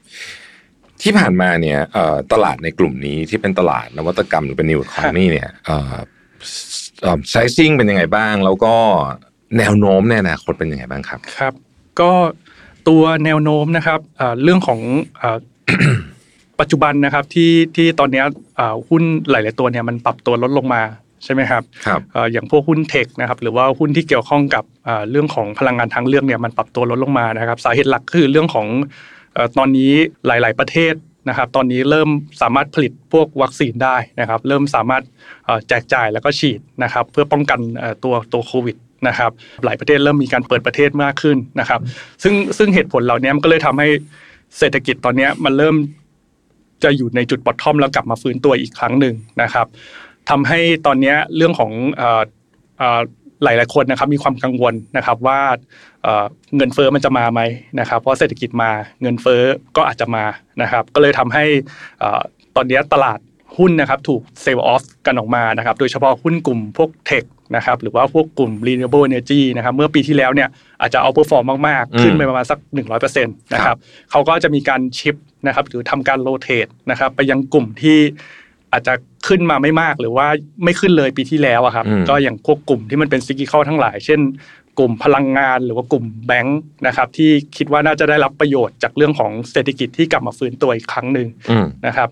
[1.01, 8.73] ที่ผ่านมาเนี่ยเอ่อตลาดในกลุ่มนี้ที่เป็นตลาดนวัตกรรมหรือเป็นนิวคอนนี่เนี่ยเอ่อไซซิ่งเป็นยังไงบ้าง แล้วก็
[9.57, 11.53] แนวโน้มในอนาคตเป็นยังไงบ้างครับ ครับ
[12.01, 12.11] ก็
[12.89, 14.79] ตัวแนวโน้มนะครับเอ่อเรื่องของ
[15.17, 15.37] เอ่อ
[16.59, 20.81] ปัจจุบันนะครับที่ที่ตอนเนี้ยเอ่อหุ้นหลาย ๆ ตัวเนี่ยมันปรับตัวลดลงมา
[21.23, 28.67] ใช่ไหมครับครับเอ่ออย่างพวกหุ้นเทคนะครับหรือว่าหุ้นที่เกี่ยวข้องกับเอ่อเรื่องของพลังงานทางเลือกเนี่ยมันปรับตัวลดลงมานะครับ สาเหตุหลักคือเรื่องของ
[29.33, 29.91] เอ่อตอนนี้
[30.27, 30.93] หลาย ๆ ประเทศ
[31.29, 32.09] นะครับ ตอนนี้เริ่ม
[32.41, 35.03] สามารถผลิตพวกวัคซีนได้นะครับ เริ่มสามารถ
[35.45, 38.75] เอ่อแจกจ่ายแล้วก็ฉีดนะครับ เพื่อป้องกันเอ่อตัวตัวโควิด
[39.07, 39.31] นะครับ
[39.65, 41.79] หลายประเทศเริ่มมีการเปิดประเทศมากขึ้นนะครับ
[42.23, 43.87] ซึ่งซึ่งเหตุผลเหล่านี้มันก็เลยทำให้
[44.59, 45.75] เศรษฐกิจตอนนี้มันเริ่ม
[46.83, 49.67] จะอยู่ในจุด bottom แล้วกลับมาฟื้นตัวอีกครั้งหนึ่งนะครับ
[50.29, 52.21] ทำให้ตอนนี้เรื่องของเอ่อ
[52.79, 53.01] เอ่อ
[53.43, 55.39] หลายคนนะครับมีความกังวลนะครับว่า
[56.55, 57.41] เงินเฟ้อมันจะมาไหม
[57.79, 59.41] นะครับ เพราะเศรษฐกิจมาเงินเฟ้อ
[59.75, 60.23] ก็อาจจะมา
[60.61, 61.45] นะครับ ก็เลยทำให้
[62.55, 63.19] ตอนนี้ตลาด
[63.57, 67.23] หุ้นนะครับถูก sell off กันออกมานะครับ โดยเฉพาะหุ้นกลุ่มพวก tech
[67.55, 70.49] นะครับหรือว่าพวกกลุ่ม renewable energy นะครับเมื่อปีที่แล้วเนี่ย
[70.81, 72.59] อาจจะ outperform มากอืมๆขึ้นไปประมาณสัก
[72.91, 73.77] 100%นะครับ
[74.11, 75.15] เขาก็จะมีการ shift
[75.47, 77.97] นะครับหรือทำการ rotate นะครับไปยังกลุ่มที่
[78.71, 78.93] อาจจะ
[79.27, 80.27] ขึ้นมาไม่มากหรือว่า
[80.63, 84.19] ไม่ขึ้นเลยปีที่แล้วอะครับอืมก็อย่างพวกกลุ่มที่มันเป็นซิกิเข้าทั้งหลาย เช่น
[84.79, 92.09] กลุ่มพลังงานหรือว่ากลุ่มแบงค์นะครับที่คิดว่าน่าจะได้รับประโยชน์จากเรื่องของเศรษฐกิจที่กลับมาฟื้นตัวอีกครั้งหนึ่งอืมนะครับ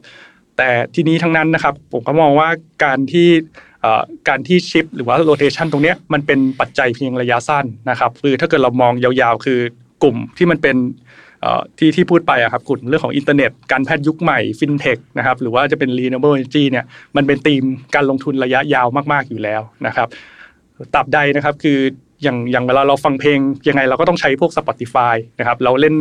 [0.58, 2.50] แต่ทั้งนี้ทั้งนั้นนะครับผมก็มองว่า
[2.84, 3.73] การที่เอ่อ
[4.30, 9.60] การที่ shift หรือว่า rotation ตรงนี้มันเป็นปัจจัยเพียงระยะสั้นนะครับคือถ้าเกิดเรามองยาวๆ คือ
[10.04, 10.78] กลุ่มที่มันเป็น
[11.78, 17.64] ที่ที่พูดไปอะครับกลุ่มเรื่องของอินเทอร์เน็ต การแพทย์ยุคใหม่ฟินเทคนะครับหรือว่าจะเป็น renewable energy เนี่ยมันเป็นธีม
[17.96, 20.08] การลงทุนระยะยาวมากๆอยู่แล้วนะครับ
[20.94, 21.80] ตราบใดนะครับคือ
[22.24, 25.96] อย่างอย่างเวลาเราฟังเพลงยังไงเราก็ต้องใช้พวก Spotify นะครับเราเล่น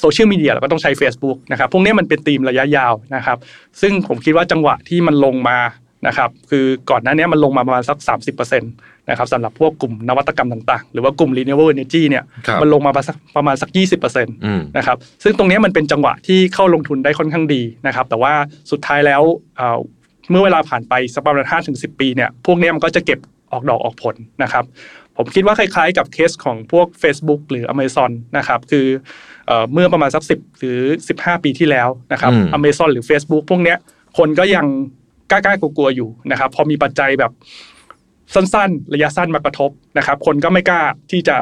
[0.00, 3.38] โซเชียลมีเดียเราก็ต้องใช้ Facebook นะครับพวกนี้มันเป็นธีมระยะยาวนะครับ
[3.80, 5.58] ซึ่งผมคิดว่าจังหวะที่มันลงมา
[6.06, 7.98] นะครับคือก่อนหน้านี้มันลงมาประมาณสัก
[8.36, 18.32] 30%นะครับสำหรับพวกกลุ่มนวัตกรรมต่างๆ หรือว่ากลุ่ม renewable energy เนี่ยครับมันลงมาประมาณสักประมาณสัก20%อืมนะครับซึ่งตรงนี้มันเป็นจังหวะที่เข้าลงทุนได้ค่อนข้างดีนะครับแต่ว่า
[18.70, 19.22] สุดท้ายแล้ว
[19.56, 19.78] เอ่อ
[20.30, 23.18] เมื่อเวลาผ่านไปสักประมาณห้าถึงสิปีเนี่ยพวกเนี้ยมันก็จะเก็บ
[23.52, 24.64] ออกดอกออกผลนะครับ
[25.16, 28.86] ผมคิดว่าคล้ายๆกับเคสของพวก Facebook หรือ Amazon นะครับคือ
[29.46, 30.80] เอ่อเมื่อประมาณสัก10หรือ
[31.14, 33.78] 15 ปีที่แล้วนะครับอืม Amazon หรือ Facebook พวกเนี้ย
[34.18, 34.66] คนก็ยัง
[35.30, 37.32] กล้าๆกลัวๆอยู่นะครับ พอมีปัจจัยแบบ
[38.34, 41.36] สั้นๆ ระยะสั้นมากระทบนะครับ คนก็ไม่กล้าที่จะ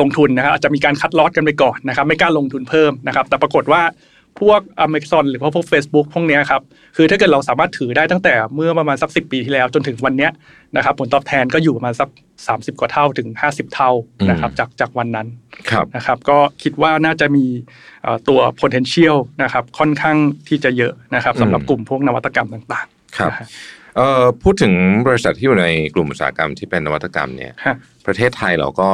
[0.00, 3.82] ลงทุนนะครับอาจจะมีการคัดลอสกันไปก่อนนะครับ ไม่กล้าลงทุนเพิ่มนะครับ แต่ปรากฏว่า
[4.40, 6.62] พวก Amazon หรือพวก Facebook พวกนี้ครับ
[6.96, 10.28] คือถ้าเกิดเราสามารถถือได้ตั้งแต่เมื่อประมาณสักสิปีที่แล้วจนถึงวันนี้
[10.76, 12.08] นะครับผลตอบแทนก็อยู่ประมาณสัก
[12.44, 13.90] 30 กว่าเท่าถึง 50 เท่า
[14.30, 15.26] นะครับจากจากวันนั้น
[15.70, 17.44] ครับนะครับก็คิดว่าน่าจะมี
[18.28, 20.16] ตัว potential นะครับค่อนข้าง
[20.48, 23.32] ที่จะเยอะนะครับสำหรับกลุ่มพวกนวัตกรรมต่างๆครับ
[23.96, 24.72] เอ่อพูดถึง
[25.06, 27.52] บริษัทที่อยู่ในกลุ่มอุตสาหกรรมที่เป็นนวัตกรรมเนี่ย
[28.06, 28.88] ประเทศไทยเราก็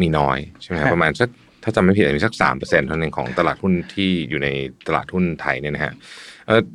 [0.00, 1.28] มีน้อยใช่ไหมครับประมาณสัก
[1.64, 4.48] ถ้าจำไม่ผิดมีสักสามเปอร์เซ็นต์เท่านั้นของตลาดหุ้นที่อยู่ใน
[4.86, 5.92] ตลาดหุ้นไทยเนี่ยนะฮะ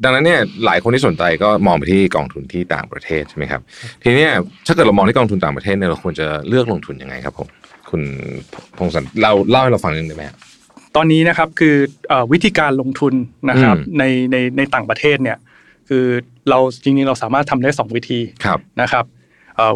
[0.03, 3.61] ดังนั้นเนี่ยหลายคนที่สนใจก็มองไปที่กองทุนที่ต่างประเทศใช่ไหมครับ
[4.03, 4.27] ทีนี้
[4.67, 7.47] ถ้าเกิดเรามองที่กองทุนต่างประเทศเนี่ยเราควรจะเลือกลงทุนยังไงครับผม
[7.89, 8.01] คุณ
[8.77, 10.23] พงศสันเราเล่าให้เราฟังนิดนึงได้ไหม
[10.95, 11.75] ตอนนี้นะครับคือ
[12.31, 13.13] วิธีการลงทุน
[13.49, 15.37] นะครับในในในต่างประเทศเนี่ย
[15.89, 16.05] คือ
[16.49, 18.19] เราจริงๆเราสามารถทำได้ 2 วิธี
[18.81, 19.05] นะครับ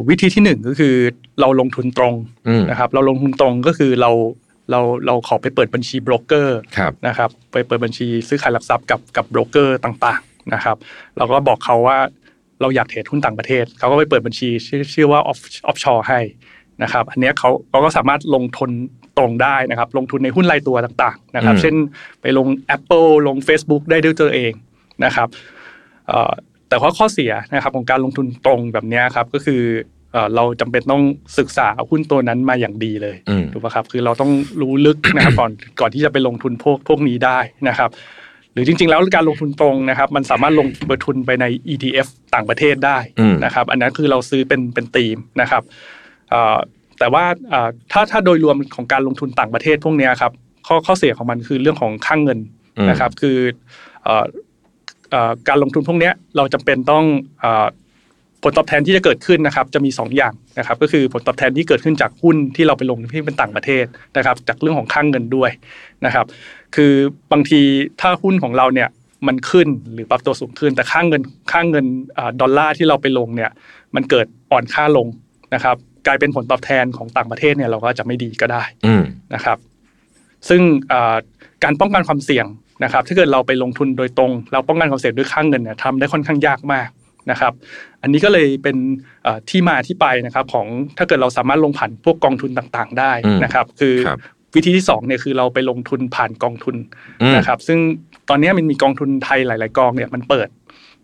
[0.10, 0.96] วิธีที่ 1 ก็คือ
[1.40, 2.14] เราลงทุนตรง
[2.70, 4.12] นะครับเราลงทุนตรงก็คือเรา
[4.72, 6.60] เราเราขอไปเปิดบัญชีโบรกเกอร์
[7.08, 10.78] นะครับไปเปิดบัญชีซื้อขายหลักทรัพย์กับกับโบรกเกอร์ต่างๆนะครับ
[11.18, 11.98] เราก็บอกเขาว่า
[12.62, 16.20] เราอยากเทรดหุ้นต่างประเทศเขาก็ไปเปิดบัญชีชื่อชื่อว่า offshore ให้
[16.84, 18.72] นะครับอันนี้เขาเขาก็สามารถลงทุน
[19.18, 21.76] ตรงได้นะครับ ลงทุนในหุ้นรายตัวต่างๆนะครับ เช่น
[22.22, 24.54] ไปลง Apple ลง Facebook ได้ด้วยตัวเอง
[25.06, 25.28] นะครับ
[26.70, 29.62] แต่ว่าข้อเสียนะครับของการลงทุนตรงแบบนี้ครับก็คือ
[30.36, 31.04] เราจำเป็นต้อง
[31.38, 33.16] ศึกษาหุ้นตัวนั้นมาอย่างดีเลย
[33.54, 37.90] ถูกไหมครับคือเราต้องรู้ลึกนะครับก่อนก่อนที่จะไปลงทุนพวกพวกนี้ได้นะครับ
[38.54, 40.68] หรือจริง ๆ แล้วการลงทุนตรงนะครับ มันสามารถลง
[41.06, 42.98] ทุนไปใน ETF ต่างประเทศได้
[43.46, 45.64] นะครับ อันนั้นคือเราซื้อเป็นเป็นธีมนะครับ
[47.00, 47.26] แต่ว่า
[47.92, 50.32] ถ้าถ้าโดยรวมของการลงทุนต่างประเทศพวกนี้ครับ
[50.68, 52.40] ข้อข้อเสียของมันคือเรื่องของค่างเงิน
[52.90, 53.38] นะครับ คือ
[55.48, 57.06] การลงทุนพวกนี้เราจำเป็นต้อง
[58.44, 63.86] ผลตอบแทนที่จะเกิดขึ้นนะครับจะมี 2 อย่างนะครับก็คือผลตอบแทนที่เกิดขึ้นจากหุ้นที่เราไปลงที่เป็นต่างประเทศ
[64.18, 65.50] นะครับ จากเรื่องของค่างเงินด้วย
[66.06, 66.26] นะครับ
[66.76, 66.94] คือ
[67.32, 67.62] บางที
[68.02, 68.90] ถ้าหุ้นของเราเนี่ย
[69.28, 71.86] มันขึ้นหรือปรับตัวสูงขึ้น แต่ค่างเงินค่างเงิน
[72.42, 73.52] ดอลลาร์ที่เราไปลงเนี่ย
[73.96, 75.08] มันเกิดอ่อนค่าลง
[75.54, 75.76] นะครับ
[76.08, 78.64] กลายเป็นผลตอบแทนของต่างประเทศเนี่ยเราก็จะไม่ดีก็ได้
[79.34, 79.58] นะครับ
[80.50, 80.62] ซึ่ง
[81.64, 82.46] การป้องกันความเสี่ยง
[82.84, 86.88] นะครับ ถ้าเกิดเราไปลงทุนโดยตรง เราป้องกันความเสี่ยงด้วยค่างเงินเนี่ยทำได้ค่อนข้างยากมาก
[87.32, 87.54] นะครับ
[88.02, 88.78] อันนี้ก็เลยเป็น
[89.50, 93.12] ที่มาที่ไปนะครับของถ้าเกิดเราสามารถลงผ่านพวกกองทุนต่างๆ ได้
[93.44, 93.96] นะครับ คือ
[94.56, 96.76] วิธีที่2เนี่ยคือเราไปลงทุนผ่านกองทุน
[97.38, 97.80] นะครับ ซึ่ง
[98.30, 100.50] ตอนนี้มันมีกองทุนไทยหลาย ๆ กองเนี่ยมันเปิด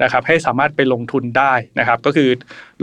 [0.04, 2.30] นะครับให้สามารถไปลงทุนได้นะครับ ก็คือ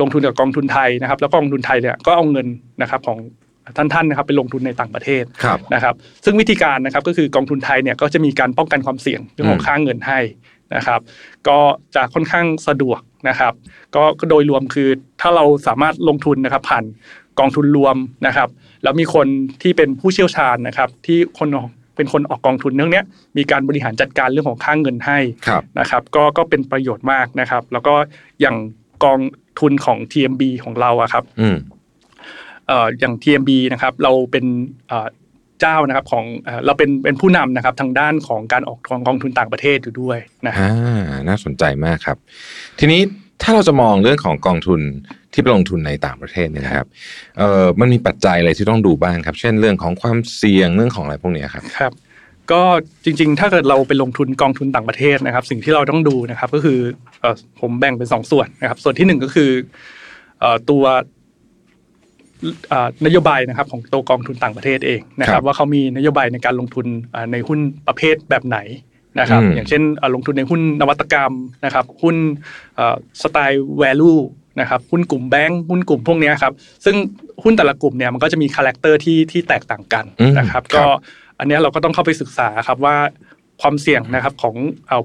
[0.01, 2.47] ลงทุนกับกองทุนไทยนะครับ แล้วกองทุนไทยเนี่ยก็เอาเงิน
[2.83, 3.19] นะครับของ
[3.77, 5.25] ท่านๆนะครับไปลงทุนในต่างประเทศ
[5.75, 5.95] นะครับ
[6.25, 10.21] ซึ่งวิธีการนะครับก็คือกองทุนไทยเนี่ยก็จะมีการป้องกันความเสี่ยงเรื่องของค่าเงินให้
[10.75, 11.01] นะครับ
[11.49, 11.59] ก็
[11.95, 13.53] จะค่อนข้างสะดวก นะครับ
[13.95, 14.89] ก็โดยรวมคือ
[15.21, 16.85] ถ้าเราสามารถลงทุนนะครับผ่าน
[17.39, 18.49] กองทุนรวมนะครับ
[18.83, 19.27] แล้วมีคน
[19.63, 21.49] ที่เป็นผู้เชี่ยวชาญนะครับ ที่คน
[21.97, 23.03] เป็นคนออกกองทุนเรื่องนี้
[23.37, 25.19] มีการบริหารจัดการเรื่องของค่างเงินให้
[25.81, 27.95] นะครับ ก็ก็เป็นประโยชน์มากนะครับ แล้วก็
[28.41, 28.57] อย่าง
[29.05, 29.21] กอง
[29.61, 31.25] ทุนของ TMB ของเราอะครับ
[32.69, 34.45] เอ่ออย่าง TMB นะครับ เราเป็น
[35.61, 36.25] เจ้านะครับของ
[36.67, 42.17] เราเป็นเป็นผู้นำนะครับทางด้านของการออกทองกองทุนต่างประเทศอยู่ด้วยนะอ่าน่าสนใจมากครับ
[42.79, 43.01] ทีนี้
[43.43, 44.81] ถ้าเราจะมองเรื่องของกองทุน
[45.33, 46.87] ที่ไปลงทุนในต่างประเทศเนี่ยนะครับ
[47.39, 51.93] เอ่อมันมีปัจจัยอะไรที่ต้องดูบ้างครับ เช่นเรื่องของความเสี่ยงเรื่องของอะไรพวกนี้ครับครับ
[52.53, 52.63] ก็
[53.05, 56.79] จริง ๆ ถ้าเกิดเราไปลงทุนกองทุนต่างประเทศนะครับ สิ่งที่เราต้องดูนะครับก็คือ
[57.61, 59.51] ผมแบ่งเป็น 2 ส่วนนะครับ ส่วนที่ 1 ก็คือ
[60.71, 60.85] ตัว
[63.07, 66.87] นโยบายนะครับของตัวกองทุนต่างประเทศเองนะครับ ว่าเขามีนโยบายในการลงทุน
[67.33, 68.59] ในหุ้นประเภทแบบไหน
[69.21, 69.83] นะครับ อย่างเช่น
[70.15, 71.33] ลงทุนในหุ้นนวัตกรรม
[71.65, 72.17] นะครับ หุ้น
[73.23, 74.21] สไตล์ value
[74.61, 76.53] นะครับหุ้นกลุ่มแบงค์หุ้นกลุ่มพวกนี้ครับ
[76.85, 76.97] ซึ่ง
[77.43, 80.05] หุ้นแต่ละกลุ่มเนี่ยมันก็จะมี character ที่ที่แตกต่างกัน
[80.39, 80.85] นะครับ ก็
[81.39, 82.97] อันนี้เราก็ต้องเข้าไปศึกษาครับว่า
[83.63, 84.55] ความเสี่ยงนะครับของ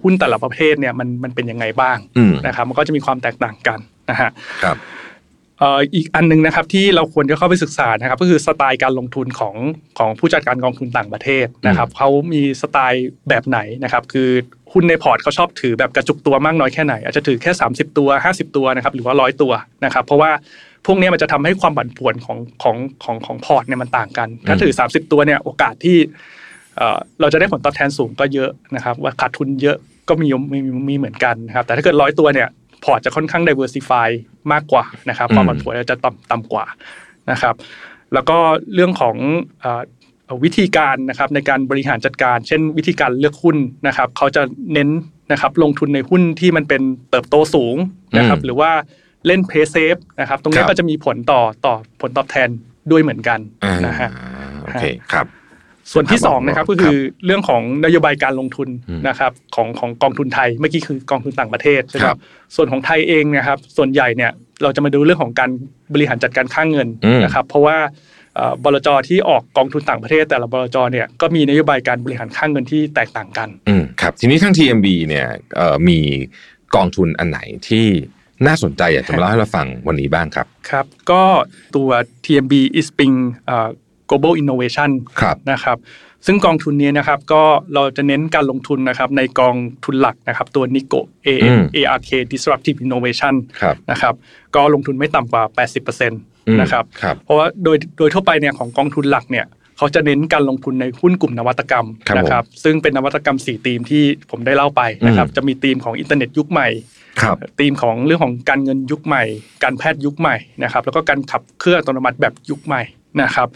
[0.04, 1.98] หุ้นแต่ละประเภทเนี่ยมันมันเป็นยังไงบ้าง
[2.48, 4.30] นะครับ มันก็จะมีความแตกต่างกันนะฮะ
[4.63, 4.78] ครับ
[5.93, 9.56] อีกอันนึงนะครับที่เราควรจะเข้าไปศึกษานะครับ ก็คือสไตล์การลงทุนของ
[9.97, 14.30] ของผู้จัดการกองทุนต่างประเทศนะครับเขามีสไตล์แบบไหนนะครับคือ
[14.74, 19.52] หุ้นในพอร์ตเขาชอบถือแบบกระจุกตัวมากน้อยแค่ไหน อาจจะถือแค่ 30 ตัว 50 ตัวนะครับหรือว่าร้อยตัว
[19.86, 20.32] นะครับเพราะว่า
[20.86, 25.97] พวกนี้มันจะทำให้ความผันผวนของของของของพอร์ตเนี่ยมันต่างกัน ถ้าถือ 30 ตัวเนี่ยโอกาสที่
[27.21, 29.78] เราจะได้ผลตอบแทนสูงก็เยอะนะครับ ว่าขาดทุนเยอะ
[30.10, 32.47] ก็มีมีมีเหมือนกันนะครับแต่ถ้าเกิดร้อยตัวเนี่ย
[32.84, 34.10] พอร์ตจะค่อนข้าง diversify
[34.52, 36.65] มากกว่านะครับความผันผวนจะต่ำต่ำกว่า
[37.32, 37.56] นะครับ
[38.13, 38.38] แล้วก็
[38.74, 39.15] เรื่องของ
[40.44, 44.41] วิธีการนะครับในการบริหารจัดการ เช่น วิธีการเลือกหุ้นนะครับเขาจะ
[44.74, 44.89] เน้น
[45.32, 47.76] นะครับลงทุนในหุ้นที่มันเป็นเติบโตสูง
[48.17, 48.72] นะครับ หรือว่า
[49.28, 52.50] เล่น play safe นะครับ ตรงนี้ครับก็จะมีผลต่อต่อผลตอบแทน
[52.91, 54.10] ด้วยเหมือนกันอ่านะฮะ
[54.63, 55.26] โอเคครับ
[55.91, 62.22] ส่วนที่ครับสองนะครับครับก็คือเรื่องของนโยบายการลงทุนอืมนะครับของของกองทุนไทยเมื่อกี้คือกองทุนต่างประเทศใช่ไหมคครัรับบ
[62.56, 64.32] ส่วนของไทยเองนะครับ ส่วนใหญ่เนี่ย
[64.63, 65.50] เราจะมาดูเรื่องของการ
[65.94, 67.78] บริหารจัดการค่างเงินอืมนะครับ เพราะว่า
[68.36, 76.00] เอ่อบลจที่ออกกองทุนต่างประเทศ แต่ละบลจเนี่ยก็มีนโยบายการบริหารค่างเงินที่แตกต่างกันอืมครับทีนี้ทั้ง TMB เนี่ยเอ่อมี
[76.76, 77.39] กองทุนอันไหน
[77.70, 77.88] ที่
[78.48, 81.24] น่าสนใจอยากจะมาเล่าให้เราฟังวันนี้บ้างครับครับ ก็
[81.76, 81.89] ตัว
[82.26, 82.82] TMB e
[84.17, 84.89] s p r i n g เอ่อ Global Innovation
[85.21, 85.78] ครับนะครับ
[86.26, 87.41] ซึ่งกองทุนนี้นะครับก็
[87.74, 94.13] เราจะเน้นการลงทุนนะครับในกองทุนหลักนะครับตัว NICO อืม AM ARK Disruptive Innovation ครับนะครับ
[94.56, 95.43] ก็ลงทุนไม่ต่ำกว่า
[95.76, 96.13] 80%น
[96.47, 99.45] อืมะครับครับเพราะว่าโดยโดยทั่วไปเนี่ยของกองทุนหลักเนี่ย
[99.78, 106.67] เขาจะเน้นการลงทุนในหุ้นกลุ่มนวัตกรรมครับนะครับซึ่งเป็นนวัตกรรม 4 ธีมที่ผมได้เล่าไปนะครับอืมจะมีธีมของอินเทอร์เน็ตยุคใหม่
[107.21, 109.24] ครับธีมของเรื่องของการเงินยุคใหม่
[109.63, 112.82] การแพทย์ยุคใหม่นะครับแล้วก็การขับเคลื่อนอัตโนมัติแบบยุคใหม่
[113.21, 113.47] นะครับ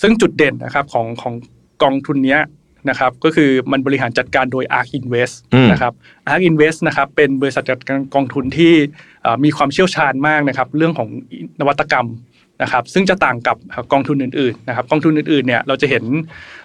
[0.00, 1.34] ซึ่งจุดเด่นนะครับของของ
[1.82, 2.40] กองทุนเนี้ย
[2.88, 5.92] นะครับก็คือมันบริหารจัดการโดย ARK Invest อืมนะครับ
[6.28, 8.72] ARK Invest นะครับเป็นบริษัทจัดการกองทุนที่
[9.22, 11.08] เอ่อมีความเชี่ยวชาญมากนะครับเรื่องของ
[11.60, 12.08] นวัตกรรม
[12.62, 13.56] นะครับซึ่งจะต่างกับ
[13.92, 16.04] กองทุนอื่นๆนะครับกองทุนอื่นๆเนี่ยเราจะเห็น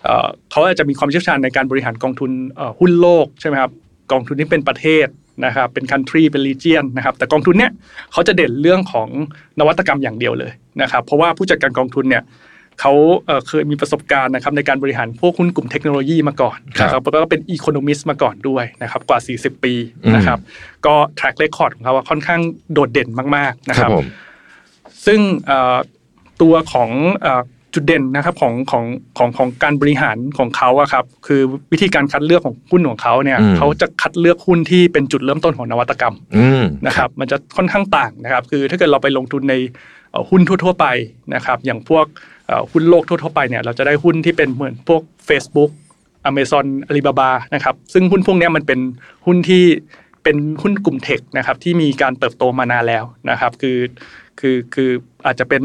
[0.04, 3.72] เอ่อเขาอาจจะมีความเชี่ยวชาญในการบริหารกองทุนเอ่อหุ้นโลกใช่ไหมครับ
[4.12, 5.08] กองทุนที่เป็นประเทศ
[5.46, 7.72] นะครับเป็น country เป็น region นะครับแต่กองทุนเนี้ย
[8.12, 9.10] เขาจะเด่นเรื่องของ
[9.60, 12.24] นวัตกรรมอย่างเดียวเลยนะครับเพราะว่าผู้จัดการกองทุนเนี่ย
[12.80, 12.94] เขา
[13.26, 20.40] เอ่อเคยมีประสบการณ์นะครับในการบริหารพวกหุ้นกลุ่มเทคโนโลยีมาก่อนครับนะครับแล้วก็เป็นอีโคโนมิสมาก่อนด้วยนะครับกว่า 40 ปีอืมนะครับ
[20.86, 22.42] ก็ track record ของเขาว่าค่อนข้าง
[22.74, 24.08] โดดเด่นมากๆนะคครัรับบผม
[25.06, 25.78] ซึ่งเอ่อ
[26.42, 26.90] ตัวของ
[27.22, 27.44] เอ่อ
[27.76, 28.86] จุดเด่นนะครับของของ
[29.18, 39.56] ของของการบริหารของเขาอะครับคือวิธีการคัดเลือกของหุ้นของเขาเนี่ยอืมเขาจะคัดเลือกหุ้นที่เป็นจุดเริ่มต้นของนวัตกรรมอืมนะครับ มันจะค่อนข้างต่างนะครับ คือถ้าเกิดเราไปลงทุนใน
[40.12, 40.86] เอ่อหุ้นทั่ว ๆ ไป
[41.36, 42.06] นะครับ อย่างพวก
[42.41, 42.41] เอ่อ
[42.72, 45.72] หุ้นโลกทั่วๆไปเนี่ยเราจะได้หุ้นที่เป็นเหมือนพวก Facebook
[46.30, 48.80] Amazon Alibaba นะครับซึ่งหุ้นพวกนี้มันเป็น
[49.26, 49.64] หุ้นที่
[50.24, 53.78] เป็นหุ้นกลุ่มเทคนะครับที่มีการเติบโตมานานแล้วนะครับคือ
[54.40, 54.90] คือคือ
[55.26, 55.64] อาจจะเป็น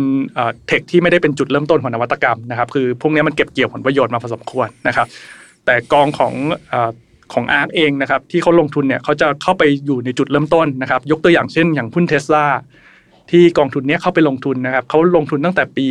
[0.66, 5.06] เทคที่ไม่ได้เป็นจุดเริ่มต้นของนวัตกรรมนะครับคือพวกนี้มันเก็บเกี่ยวผลประโยชน์มาพอสมควรนะครับ
[5.64, 6.34] แต่กองของ
[7.32, 12.46] ของอาร์เองนะครับที่เขาลงทุนเนี่ยเขาจะเข้าไปอยู่ในจุดเริ่มต้นนะครับยกตัวอย่างเช่น อย่างหุ้นเทสลา
[13.30, 15.86] ที่กองทุนเนี้ยเข้าไปลงทุนนะครับเขาลงทุนตั้งแต่ปี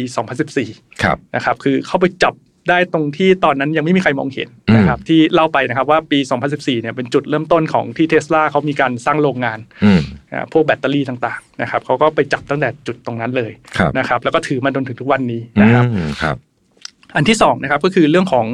[0.49, 2.33] 2014ครับนะครับคือเข้าไปจับ
[2.69, 6.19] ได้ตรงที่ตอนนั้นยังไม่มีใครมองเห็นนะครับที่เล่าไปนะครับว่าปี
[6.51, 16.35] 2014เนี่ยเป็นจุดเริ่มต้นของที่เทสลาเขามีการสร้างโรงงานอืมนะพวกแบตเตอรี่ต่างๆนะครับเขาก็ไปจับตั้งแต่จุดตรงนั้นเลยครับนะครับแล้วก็ถือมาจนถึงทุกวันนี้อืนะครับมครับ
[17.15, 18.47] อันที่สองนะครับก็คือเรื่องของ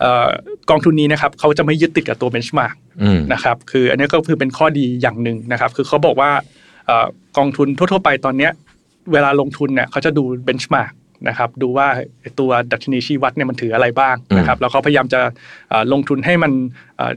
[0.00, 0.28] เอ่อ
[0.70, 6.55] กองทุนนี้นะครับเขาจะไม่ยึดติดกับตัวเบนช์มาร์กอืมนะครับคืออันนี้ก็คือเป็นข้อดีอย่างหนึ่งนะครับคือเขาบอกว่าเอ่อ
[7.38, 8.52] กองทุนทั่ว ๆ ไปตอนเนี้ย
[9.12, 10.92] เวลาลงทุนเนี่ยเขาจะดูเบนช์มาร์ก
[11.28, 11.86] นะครับดูว่า
[12.20, 15.20] ไอ้ตัวดัชนีชี้วัดเนี่ยมันถืออะไรบ้างนะครับแล้วเขาพยายามจะ
[15.70, 16.52] เอ่อลงทุนให้มัน
[16.96, 17.12] เอ่อ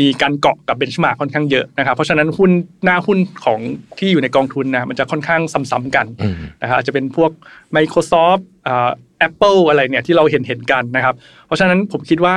[0.00, 2.50] มีการเกาะกับ benchmark ค่อนข้างเยอะนะครับเพราะฉะนั้นหุ้น
[2.84, 3.60] หน้าหุ้นของ
[3.98, 7.30] ที่อยู่ในกองทุนนะมันจะค่อนข้างซ้ำๆกันอืมนะครับอาจจะเป็นพวก
[7.76, 8.90] Microsoft อ่า
[9.28, 11.14] Apple อะไรเนี่ยที่เราเห็นเห็นกันนะครับ
[11.46, 12.34] เพราะฉะนั้นผมคิดว่า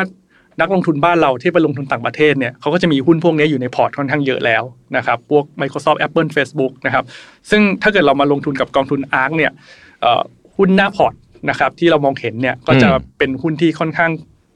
[0.62, 4.64] นักลงทุนบ้านเราที่ไปลงทุนต่างประเทศเนี่ยเขาก็จะมีหุ้นพวกนี้อยู่ในพอร์ตค่อนข้างเยอะแล้ว
[4.98, 7.06] นะครับพวก Microsoft Apple Facebook นะครับ
[7.50, 9.52] ซึ่งถ้าเกิดเรามาลงทุนกับกองทุน ARK เนี่ย
[10.02, 10.22] เอ่อ
[10.58, 11.14] หุ้นหน้าพอร์ต
[11.50, 14.12] นะครับที่เรามองเห็นเนี่ยก็จะอืมเป็นหุ้นที่ค่อนข้าง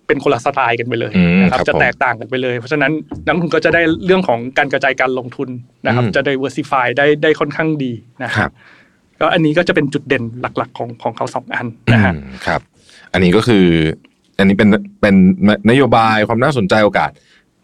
[0.08, 2.92] เป็นคนละสไตล์กันไปเลยอืมนะครับครับจะผมแตกต่างกันไปเลย เพราะฉะนั้น
[3.26, 5.50] นักลงทุนก็จะได้เรื่องของการกระจายการลงทุน
[5.86, 7.92] นะครับอืมจะ diversify ได้ได้ค่อนข้างดี
[8.24, 8.54] นะคครัรับบ
[9.20, 12.62] ก็อันนี้ก็จะเป็นจุดเด่นหลักๆ ของของเขาสองอันนะฮะอืมครับ
[13.14, 13.66] อันนี้ก็คือ
[14.42, 14.70] อันนี้เป็น
[15.02, 15.16] เป็น
[15.70, 17.12] นโยบายความน่าสนใจโอกาส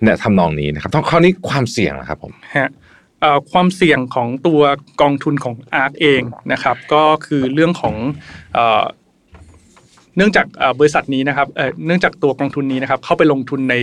[0.03, 2.69] เนี่ยทำนองนี้นะครับต้องคราวนี้ความเสี่ยงนะครับผมฮะ
[3.21, 4.61] เอ่อความเสี่ยงของตัว
[5.01, 7.95] กองทุนของอาร์ตเองนะครับ ก็คือเรื่องของ
[8.53, 8.83] เอ่อ
[10.17, 13.75] เนื่องจากเอ่อบริษัทนี้นะครับเอ่อเนื่องจากตัวกองทุนนี้นะครับ เข้าไปลงทุนใน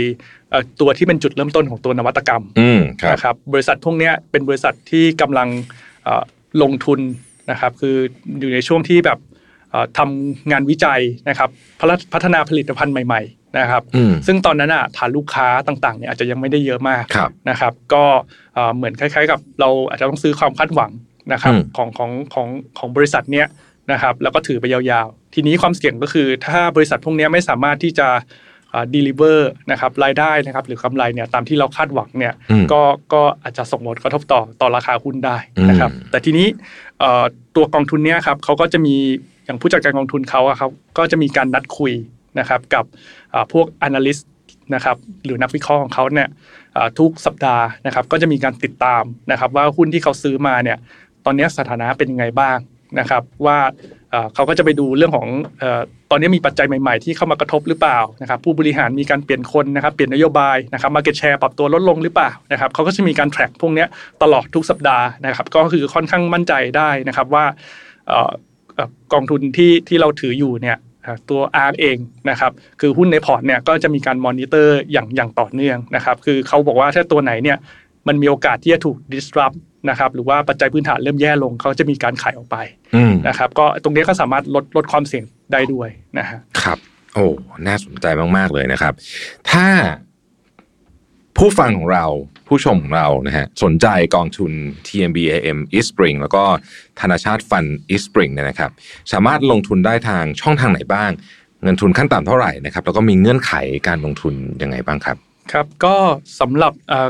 [0.50, 5.48] เอ่อตัวที่เป็นจุดเริ่มต้นของตัวนวัตกรรมอืมครับนะครับ บริษัทพวกเนี้ยเป็นบริษัทที่กำลัง
[6.04, 6.22] เอ่อ
[6.62, 7.00] ลงทุน
[7.50, 7.96] นะครับ คือ
[8.38, 9.33] อยู่ในช่วงที่แบบเอ่อ
[9.98, 11.48] ทำงานวิจัยนะครับ
[11.80, 18.04] พัฒพัฒนาผลิตภัณฑ์ใหม่ ๆ นะครับอืมซึ่งตอนนั้นอะฐานลูกค้าต่างๆเนี่ยอาจจะยังไม่ได้เยอะมากครับนะครับ ก็
[18.54, 20.90] เอ่อเหมือนคล้ายๆ กับเราอาจจะต้องซื้อความคาดหวัง
[21.32, 23.46] นะครับอืมของของของของบริษัทเนี้ย
[23.92, 28.08] นะครับแล้วก็ถือไปยาวๆ ทีนี้ความเสี่ยงก็คือถ้าบริษัทพวกเนี้ยไม่สามารถที่จะ
[28.94, 32.80] ดีลิเวอร์นะครับรายได้นะครับหรือกำไรเนี่ยตามที่เราคาดหวังเนี่ยอืมก็
[33.12, 35.36] ก็อาจจะส่งผลกระทบต่อต่อราคาหุ้นได้
[35.68, 36.46] นะครับอืมแต่ทีนี้
[37.00, 37.24] เอ่อ
[37.56, 38.96] ตัวกองทุนเนี้ยครับเขาก็จะมี
[39.44, 41.92] อย่างผู้จัดการกองทุนเขาครับก็จะมีการนัดคุย
[42.38, 42.84] นะครับกับ
[43.52, 44.24] พวก analyst
[44.74, 46.28] นะครับหรือนักวิเคราะห์ของเขาเนี่ย
[46.98, 50.78] ทุกสัปดาห์นะครับก็จะมีการติดตามนะครับว่าหุ้นที่เขาซื้อมาเนี่ย
[51.24, 52.58] ตอนนี้สถานะเป็นยังไงบ้าง
[53.00, 53.58] นะครับว่า
[54.34, 55.28] เขาก็จะไปดูเรื่องของ
[56.10, 63.84] ตอนนี้มีปัจจัยใหม่ๆ ที่เข้ามากระทบหรือเปล่านะครับผู้บริหารมีการเปลี่ยนคนนะครับเปลี่ยนนโยบายนะครับมาเก็ตแชร์ปรับตัวลดลงหรือเปล่านะครับเขาก็จะมีการแทร็กพวกนี้
[64.22, 67.44] ตลอดทุกสัปดาห์นะครับก็คือค่อนข้างมั่นใจได้นะครับว่า
[69.12, 71.96] กองทุนที่ที่เราถืออยู่เนี่ยอ่าตัว R เอง
[72.30, 77.58] นะครับคือหุ้นในพอร์ตเนี่ยก็จะมีการมอนิเตอร์อย่างอย่างต่อเนื่องนะครับคือเขาบอกว่าถ้าตัวไหนเนี่ย
[78.08, 79.56] มันมีโอกาสที่จะถูก disrupt
[79.90, 82.56] นะครับหรือว่าปัจจัยพื้นฐานเริ่มแย่ลงเขาจะมีการขายออกไป
[82.96, 86.78] อืมนะครับก็ตรงนี้ก็สามารถลดลดความเสี่ยงได้ด้วยนะฮะครับ
[87.14, 87.26] โอ้
[87.66, 88.06] น่าสนใจ
[88.36, 88.94] มาก ๆ เลยนะครับ
[89.50, 89.66] ถ้า
[91.38, 92.06] ผู้ฟังของเรา
[92.48, 94.52] ผู้ชมของเรานะฮะสนใจกองทุน
[94.86, 96.44] TMBAM Eastspring แล้วก็
[97.00, 98.70] ธนาชาติฟัน eSpring เนี่ยนะครับ
[99.12, 101.10] สามารถลงทุนได้ทางช่องทางไหนบ้าง
[101.62, 103.52] เงินทุนขั้นต่ำเท่าไหร่นะครับ แล้วก็มีเงื่อนไข
[103.88, 105.16] การลงทุนยังไงบ้างครับ
[105.52, 105.96] ครับก็
[106.40, 107.08] สำหรับเอ่อ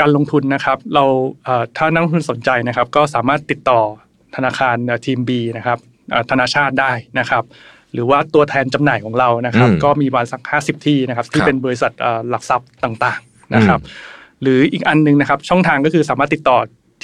[0.00, 1.04] การลงทุนนะครับ เรา
[1.44, 3.80] เอ่อถ้านักลงทุนสนใจนะครับ ก็สามารถติดต่อ
[4.36, 5.78] ธนาคารทีม B นะครับ
[6.10, 7.44] เอ่อธนาชาติได้นะครับ
[7.92, 13.80] หรือว่าตัวแทนจำหน่ายของเรานะครับอืมก็มีประมาณสัก 50 ที่นะครับ ที่ครับเป็นบริษัทเอ่อหลักทรัพย์ต่างๆ นะครับ
[14.42, 16.58] หรืออีกอันหนึงนะครับ ช่องทางก็คือสามารถติดต่อ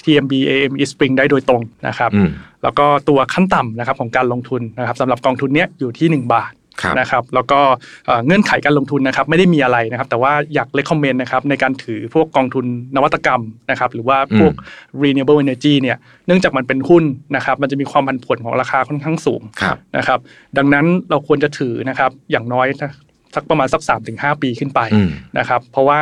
[0.05, 2.29] TMB AM eSpring ได้โดยตรงนะครับอืม
[2.63, 6.53] แล้วก็ตัวขั้นต่ำนะครับของการลงทุนนะครับสำหรับกองทุนเนี้ยอยู่ที่ 1 บาท
[6.83, 7.61] ครับนะครับแล้วก็
[8.07, 12.65] เอ่อเงื่อนไขการลงทุนนะครับไม่ได้มีอะไรนะครับ แต่ว่าอยากเล c คอมเมนต์นะครับในการถือพวกกองทุน
[12.97, 14.53] นวัตกรรมนะครับหรือว่าพวก
[15.03, 17.05] renewable energy เนี่ยเนื่องจากมันเป็นหุ้น
[17.37, 20.19] นะครับมันจะมีความผันผวนของราคาค่อนข้างสูงครับนะครับ
[20.59, 22.67] ดังนั้นเราควรจะถือนะครับอย่างน้อย
[23.35, 26.01] สักประมาณสัก3-5ปีขึ้นไปอืมนะครับ เพราะว่า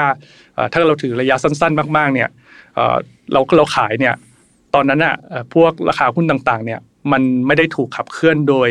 [0.55, 2.29] เอ่อถ้าเราถือระยะสั้น ๆ มาก ๆ เนี่ย
[2.75, 2.97] เอ่อ
[3.33, 4.15] เราเราขายเนี่ย
[4.75, 6.81] ตอนนั้นอะเอ่อพวกราคาหุ้นต่างๆ เนี่ย
[7.13, 8.69] มันไม่ได้ถูกขับเคลื่อนโดย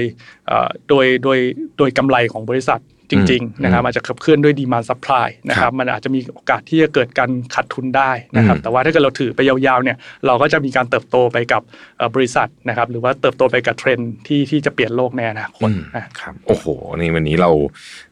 [0.47, 1.39] เอ่อโดยโดย
[1.77, 2.79] โดยกำไรของบริษัท
[3.11, 11.61] จริงอืมๆนะครับอาจจะขับเคลื่อนด้วย demand supply นะครับมันอาจจะมีโอกาสที่จะเกิดการขาดทุนได้นะครับอืมแต่ว่าถ้าเกิดเราถือไปยาวๆเนี่ยเราก็จะมีการเติบโตไปกับ
[11.97, 16.65] เอ่อบริษัทนะครับหรือว่าเติบโตไปกับเทรนด์ที่ที่จะเปลี่ยนโลกในอนาคตอืมนะครับโอ้โห
[16.97, 17.51] นี่วันนี้เรา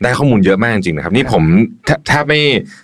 [0.03, 1.43] ได้ข้อมูลเยอะมากจริงๆนะครับ นี่ผม
[1.85, 2.41] แทแทบไม่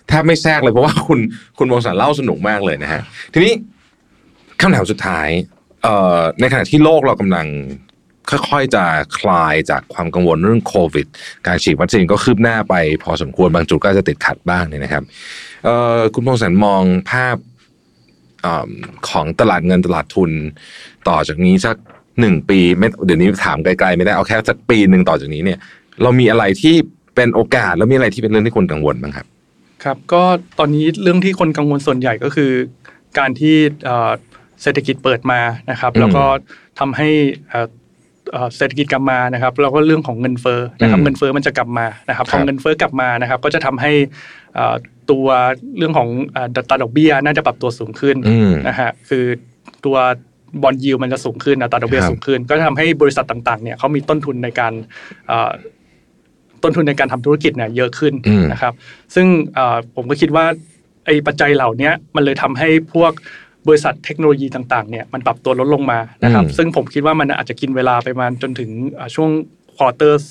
[0.09, 1.19] แทบไม่แทรกเลยเพราะว่าคุณ
[1.57, 3.01] คุณวงศารเล่าสนุกมากเลยนะฮะ
[3.33, 3.53] ทีนี้
[4.61, 5.27] คำถามสุดท้าย
[5.83, 7.47] เอ่อในขณะที่โลกเรากำลัง
[8.29, 8.83] ค่อยๆ จะ
[9.19, 11.07] คลายจากความกังวลเรื่องโควิด
[11.47, 15.03] การฉีดวัคซีนก็คืบหน้าไป พอสมควรบางจุดก็จะติดขัดบ้างเนี่ยนะครับ
[15.65, 17.37] เอ่อคุณพงศารมองภาพ
[18.41, 18.69] เอิ่ม
[19.09, 20.31] ของตลาดเงินตลาดทุน
[21.07, 21.75] ต่อจากนี้สัก
[22.19, 25.59] หนึ่งปีไม่เดี๋ยวนี้ถามไกลๆไม่ได้เอาแค่สักปีหนึ่งต่อจากนี้เนี่ย
[26.01, 26.75] เรามีอะไรที่
[27.15, 29.27] เป็นโอกาสแล้วมีอะไรที่เป็นเรื่องที่คนกังวลบ้างครับ
[29.83, 30.23] ครับก็
[30.59, 32.51] ตอนนี้เรื่องที่คนกังวลส่วนใหญ่ก็คือ
[33.17, 34.11] การที่เอ่อ
[34.61, 35.39] เศรษฐกิจเปิดมา
[35.71, 36.25] นะครับอืมแล้วก็
[36.79, 37.09] ทำให้
[38.31, 43.91] เอ่อเอ่อเศรษฐกิจกลับมานะครับแล้วก็เรื่องของเงินเฟ้อนะครับอืมเงินเฟ้อมันจะกลับมานะครับคพรับอเงินเฟ้อกลับมานะครับ ก็จะทำให้
[44.55, 44.75] เอ่อ
[45.11, 45.27] ตัว
[45.77, 49.25] เรื่องของเอ่ออัตราดอกเบี้ยน่าจะปรับตัวสูงขึ้นอืมนะฮะคือ
[49.85, 49.97] ตัว
[50.63, 54.73] บอลยิวมันจะสูงขึ้นอัตราดอกเบี้ยครับสูงขึ้น ก็จะทำให้บริษัทต่างๆเนี่ยเขามีต้นทุนในการ
[55.27, 55.51] เอ่อ
[56.63, 58.73] ต้นทุนในการทำธุรกิจเนี่ยเยอะขึ้นอืมนะครับ
[59.15, 60.45] ซึ่งเอ่อผมก็คิดว่า
[61.05, 63.11] ไอ้ปัจจัยเหล่านี้มันเลยทำให้พวก
[63.67, 69.29] บริษัทเทคโนโลยีต่างๆเนี่ยมันปรับตัวลดลงมานะครับอืมซึ่งผมคิดว่ามันอาจจะกินเวลาไปประมาณจนถึงเอ่อช่วง
[69.75, 70.25] ควอเตอร์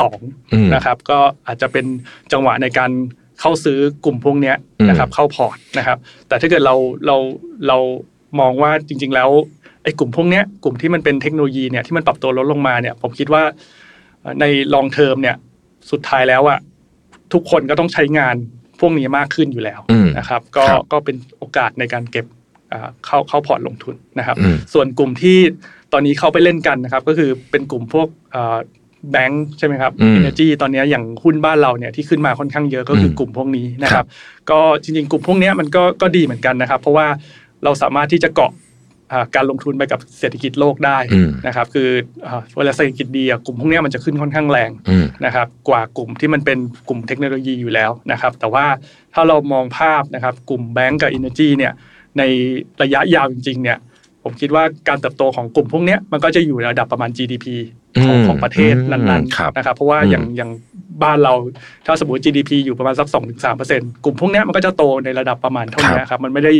[0.00, 0.18] สอง
[0.52, 1.86] อืมนะครับ ก็อาจจะเป็น
[2.32, 2.90] จังหวะในการ
[3.40, 4.56] เข้าซื้อกลุ่มพวกเนี้ย
[4.88, 5.98] นะครับ เข้าพอร์ตนะครับ
[6.28, 6.74] แต่ถ้าเกิดเรา
[7.06, 7.16] เรา
[7.68, 7.78] เรา
[8.40, 9.30] มองว่าจริง ๆ แล้ว
[9.84, 13.42] ไอ้กลุ่มพวกเนี้ยกลุ่มที่มันเป็นเทคโนโลยีเนี่ยที่มันปรับตัวลดลงมาเนี่ย ผมคิดว่า
[14.20, 14.44] เอ่อใน
[14.74, 15.36] long term เนี่ย
[15.90, 16.58] สุดท้ายแล้วอะ
[17.32, 18.36] ทุกคนก็ต้องใช้งาน
[18.80, 22.39] พวกนี้มากขึ้นอยู่แล้วอืมนะครับ ก็ครับก็เป็นโอกาสในการเก็บอ่า
[23.06, 25.38] เข้าเข้าพอร์ตลงทุนนะครับอืมส่วนกลุ่มที่
[25.92, 28.08] ตอนนี้เข้าไปเล่นกันนะครับ ก็คือเป็นกลุ่มพวก
[29.10, 34.08] แบงค์ใช่ไหมครับอืม Energy ตอนนี้อย่างหุ้นบ้านเราเนี่ยที่ขึ้นมาค่อนข้างเยอะก็คืออมกลุ่มพวกนี้นะคครัรับบ
[34.50, 37.06] ก็จริงๆ กลุ่มพวกเนี้ยมันก็ก็ดีเหมือนกันนะครับ เพราะว่า
[37.64, 38.52] เราสามารถที่จะเกาะ
[39.12, 41.88] อ่าการลงทุนไปกับเศรษฐกิจโลกได้อืมนะครับ คือ
[42.26, 48.66] อ่าเวลาเศรษฐกิจดีอะกลุ่มพวกเนี้ยมันจะขึ้นค่อนข้างแรงอืมนะครับ กว่ากลุ่มที่มันเป็นกลุ่มเทคโนโลยีอยู่แล้วนะครับ แต่ว่า
[49.14, 51.72] ถ้าเรามองภาพนะครับ กลุ่มแบงก์กับ Energy เนี่ย
[52.18, 52.22] ใน
[52.82, 53.78] ระยะยาวจริงๆเนี่ย
[54.22, 57.46] ผมคิดว่าการเติบโตของกลุ่มพวกนี้มันก็จะอยู่ในระดับประมาณ GDP
[57.94, 60.50] ของอืมของประเทศนั้นอืมครับๆนะครับเพราะว่าอืมอย่างอย่าง
[61.02, 61.34] บ้านเรา
[61.86, 63.08] ถ้าสมมติ GDP อยู่ประมาณสัก
[63.56, 66.52] 2-3%กลุ่มพวกเนี้ยมันก็จะโตในระดับประมาณเท่านี้ครับมันไม่ได้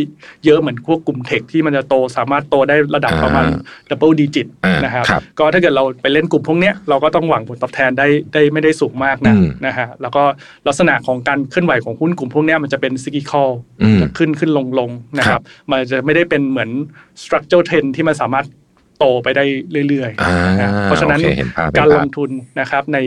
[0.44, 3.46] เยอะเหมือนพวกกลุ่มเทคที่มันจะโตสามารถโตได้ระดับประมาณ
[3.90, 10.22] double digit อ่านนะครับครับก็ถ้าเกิดเราไปเล่นกลุ่มพวกเนี้ยเราก็ต้องหวังผลตอบแทนได้ได้ไม่ได้สูงมากนะอืมนะฮะแล้วก็
[10.66, 13.48] ลักษณะของการเคลื่อนไหวของหุ้นกลุ่มพวกเนี้ยมันจะเป็น cyclical
[13.82, 16.70] อืมจะขึ้นขึ้นลงลงนะคครัรับบมันจะไม่ได้เป็นเหมือน
[17.22, 18.46] structural trend ที่มันสามารถ
[19.00, 19.44] โตไปได้
[19.88, 22.30] เรื่อยอ่าๆนะเพราะฉะนั้นโอเคเห็นภาพเห็นภาพการลงทุน
[22.60, 22.98] นะครับใน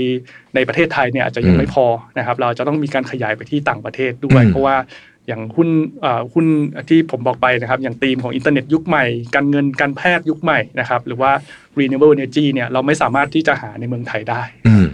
[0.55, 1.85] ในประเทศไทยเนี่ยอาจจะยังอืมไม่พอ
[2.17, 4.75] นะครับ เราจะต้องมีการขยายไปที่ต่างประเทศด้วยอืมเพราะว่า
[5.27, 5.69] อย่างหุ้น
[6.01, 6.45] เอ่อหุ้น
[6.89, 11.31] ที่ผมบอกไปนะครับ อย่างธีมของอินเทอร์เน็ตยุคใหม่ การเงินการแพทย์ยุคใหม่นะครับ หรือว่า
[11.79, 14.85] renewable energy เนี่ยเราไม่สามารถที่จะหาในเมืองไทยได้อืม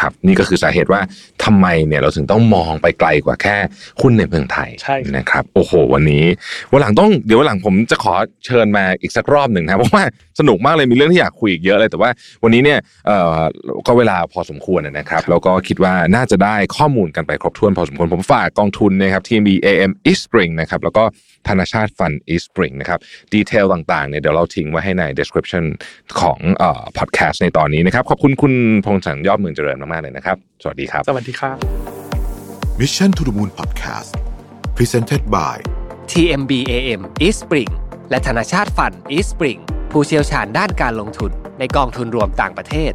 [0.00, 1.00] ครับนี่ก็คือสาเหตุว่า
[1.46, 3.56] ทำไมเนี่ยเราถึงต้องมองไปไกลกว่าแค่
[4.00, 6.24] หุ้นในเมืองไทยใช่ครับนะครับโอ้โห วันนี้
[6.72, 8.14] วันหลังต้องเดี๋ยววันหลังผมจะขอ
[8.46, 10.04] เชิญมาอีกสักรอบหนึ่งนะครับเพราะว่า
[10.40, 12.10] สนุกมากเลยมีเรื่องที่อยากคุยอีกเยอะเลยแต่ว่า
[12.42, 13.40] วันนี้เนี่ยเอ่อ
[13.86, 21.04] ก็เวลาพอสมควรนะครับ แล้วก็คิดว่าน่าจะได้ข้อมูลกันไปครบถ้วนพอสมควรผมฝากกองทุนนะครับ TMB AM East Spring นะครับแล้วก็
[21.48, 22.98] ธนาชาติฟัน East Spring นะครับ
[23.34, 25.64] ดีเทลต่างๆเนี่ยเดี๋ยวเราทิ้งไว้ให้ใน description
[26.20, 31.56] ของเอ่อ podcast ในตอนนี้นะครับขอบคุณคุณพงษ์สังยอดเมืองเจริญมากๆเลยนะครับ สวัสดีครับ สวัสดีครับ
[32.80, 34.10] Mission to the Moon Podcast
[34.76, 35.56] Presented by
[36.10, 37.70] TMB AM East Spring
[38.10, 39.60] และธนาชาติฟัน East Spring
[39.90, 42.92] ผู้เชี่ยวชาญด้านการลงทุนในกองทุนรวมต่างประเทศ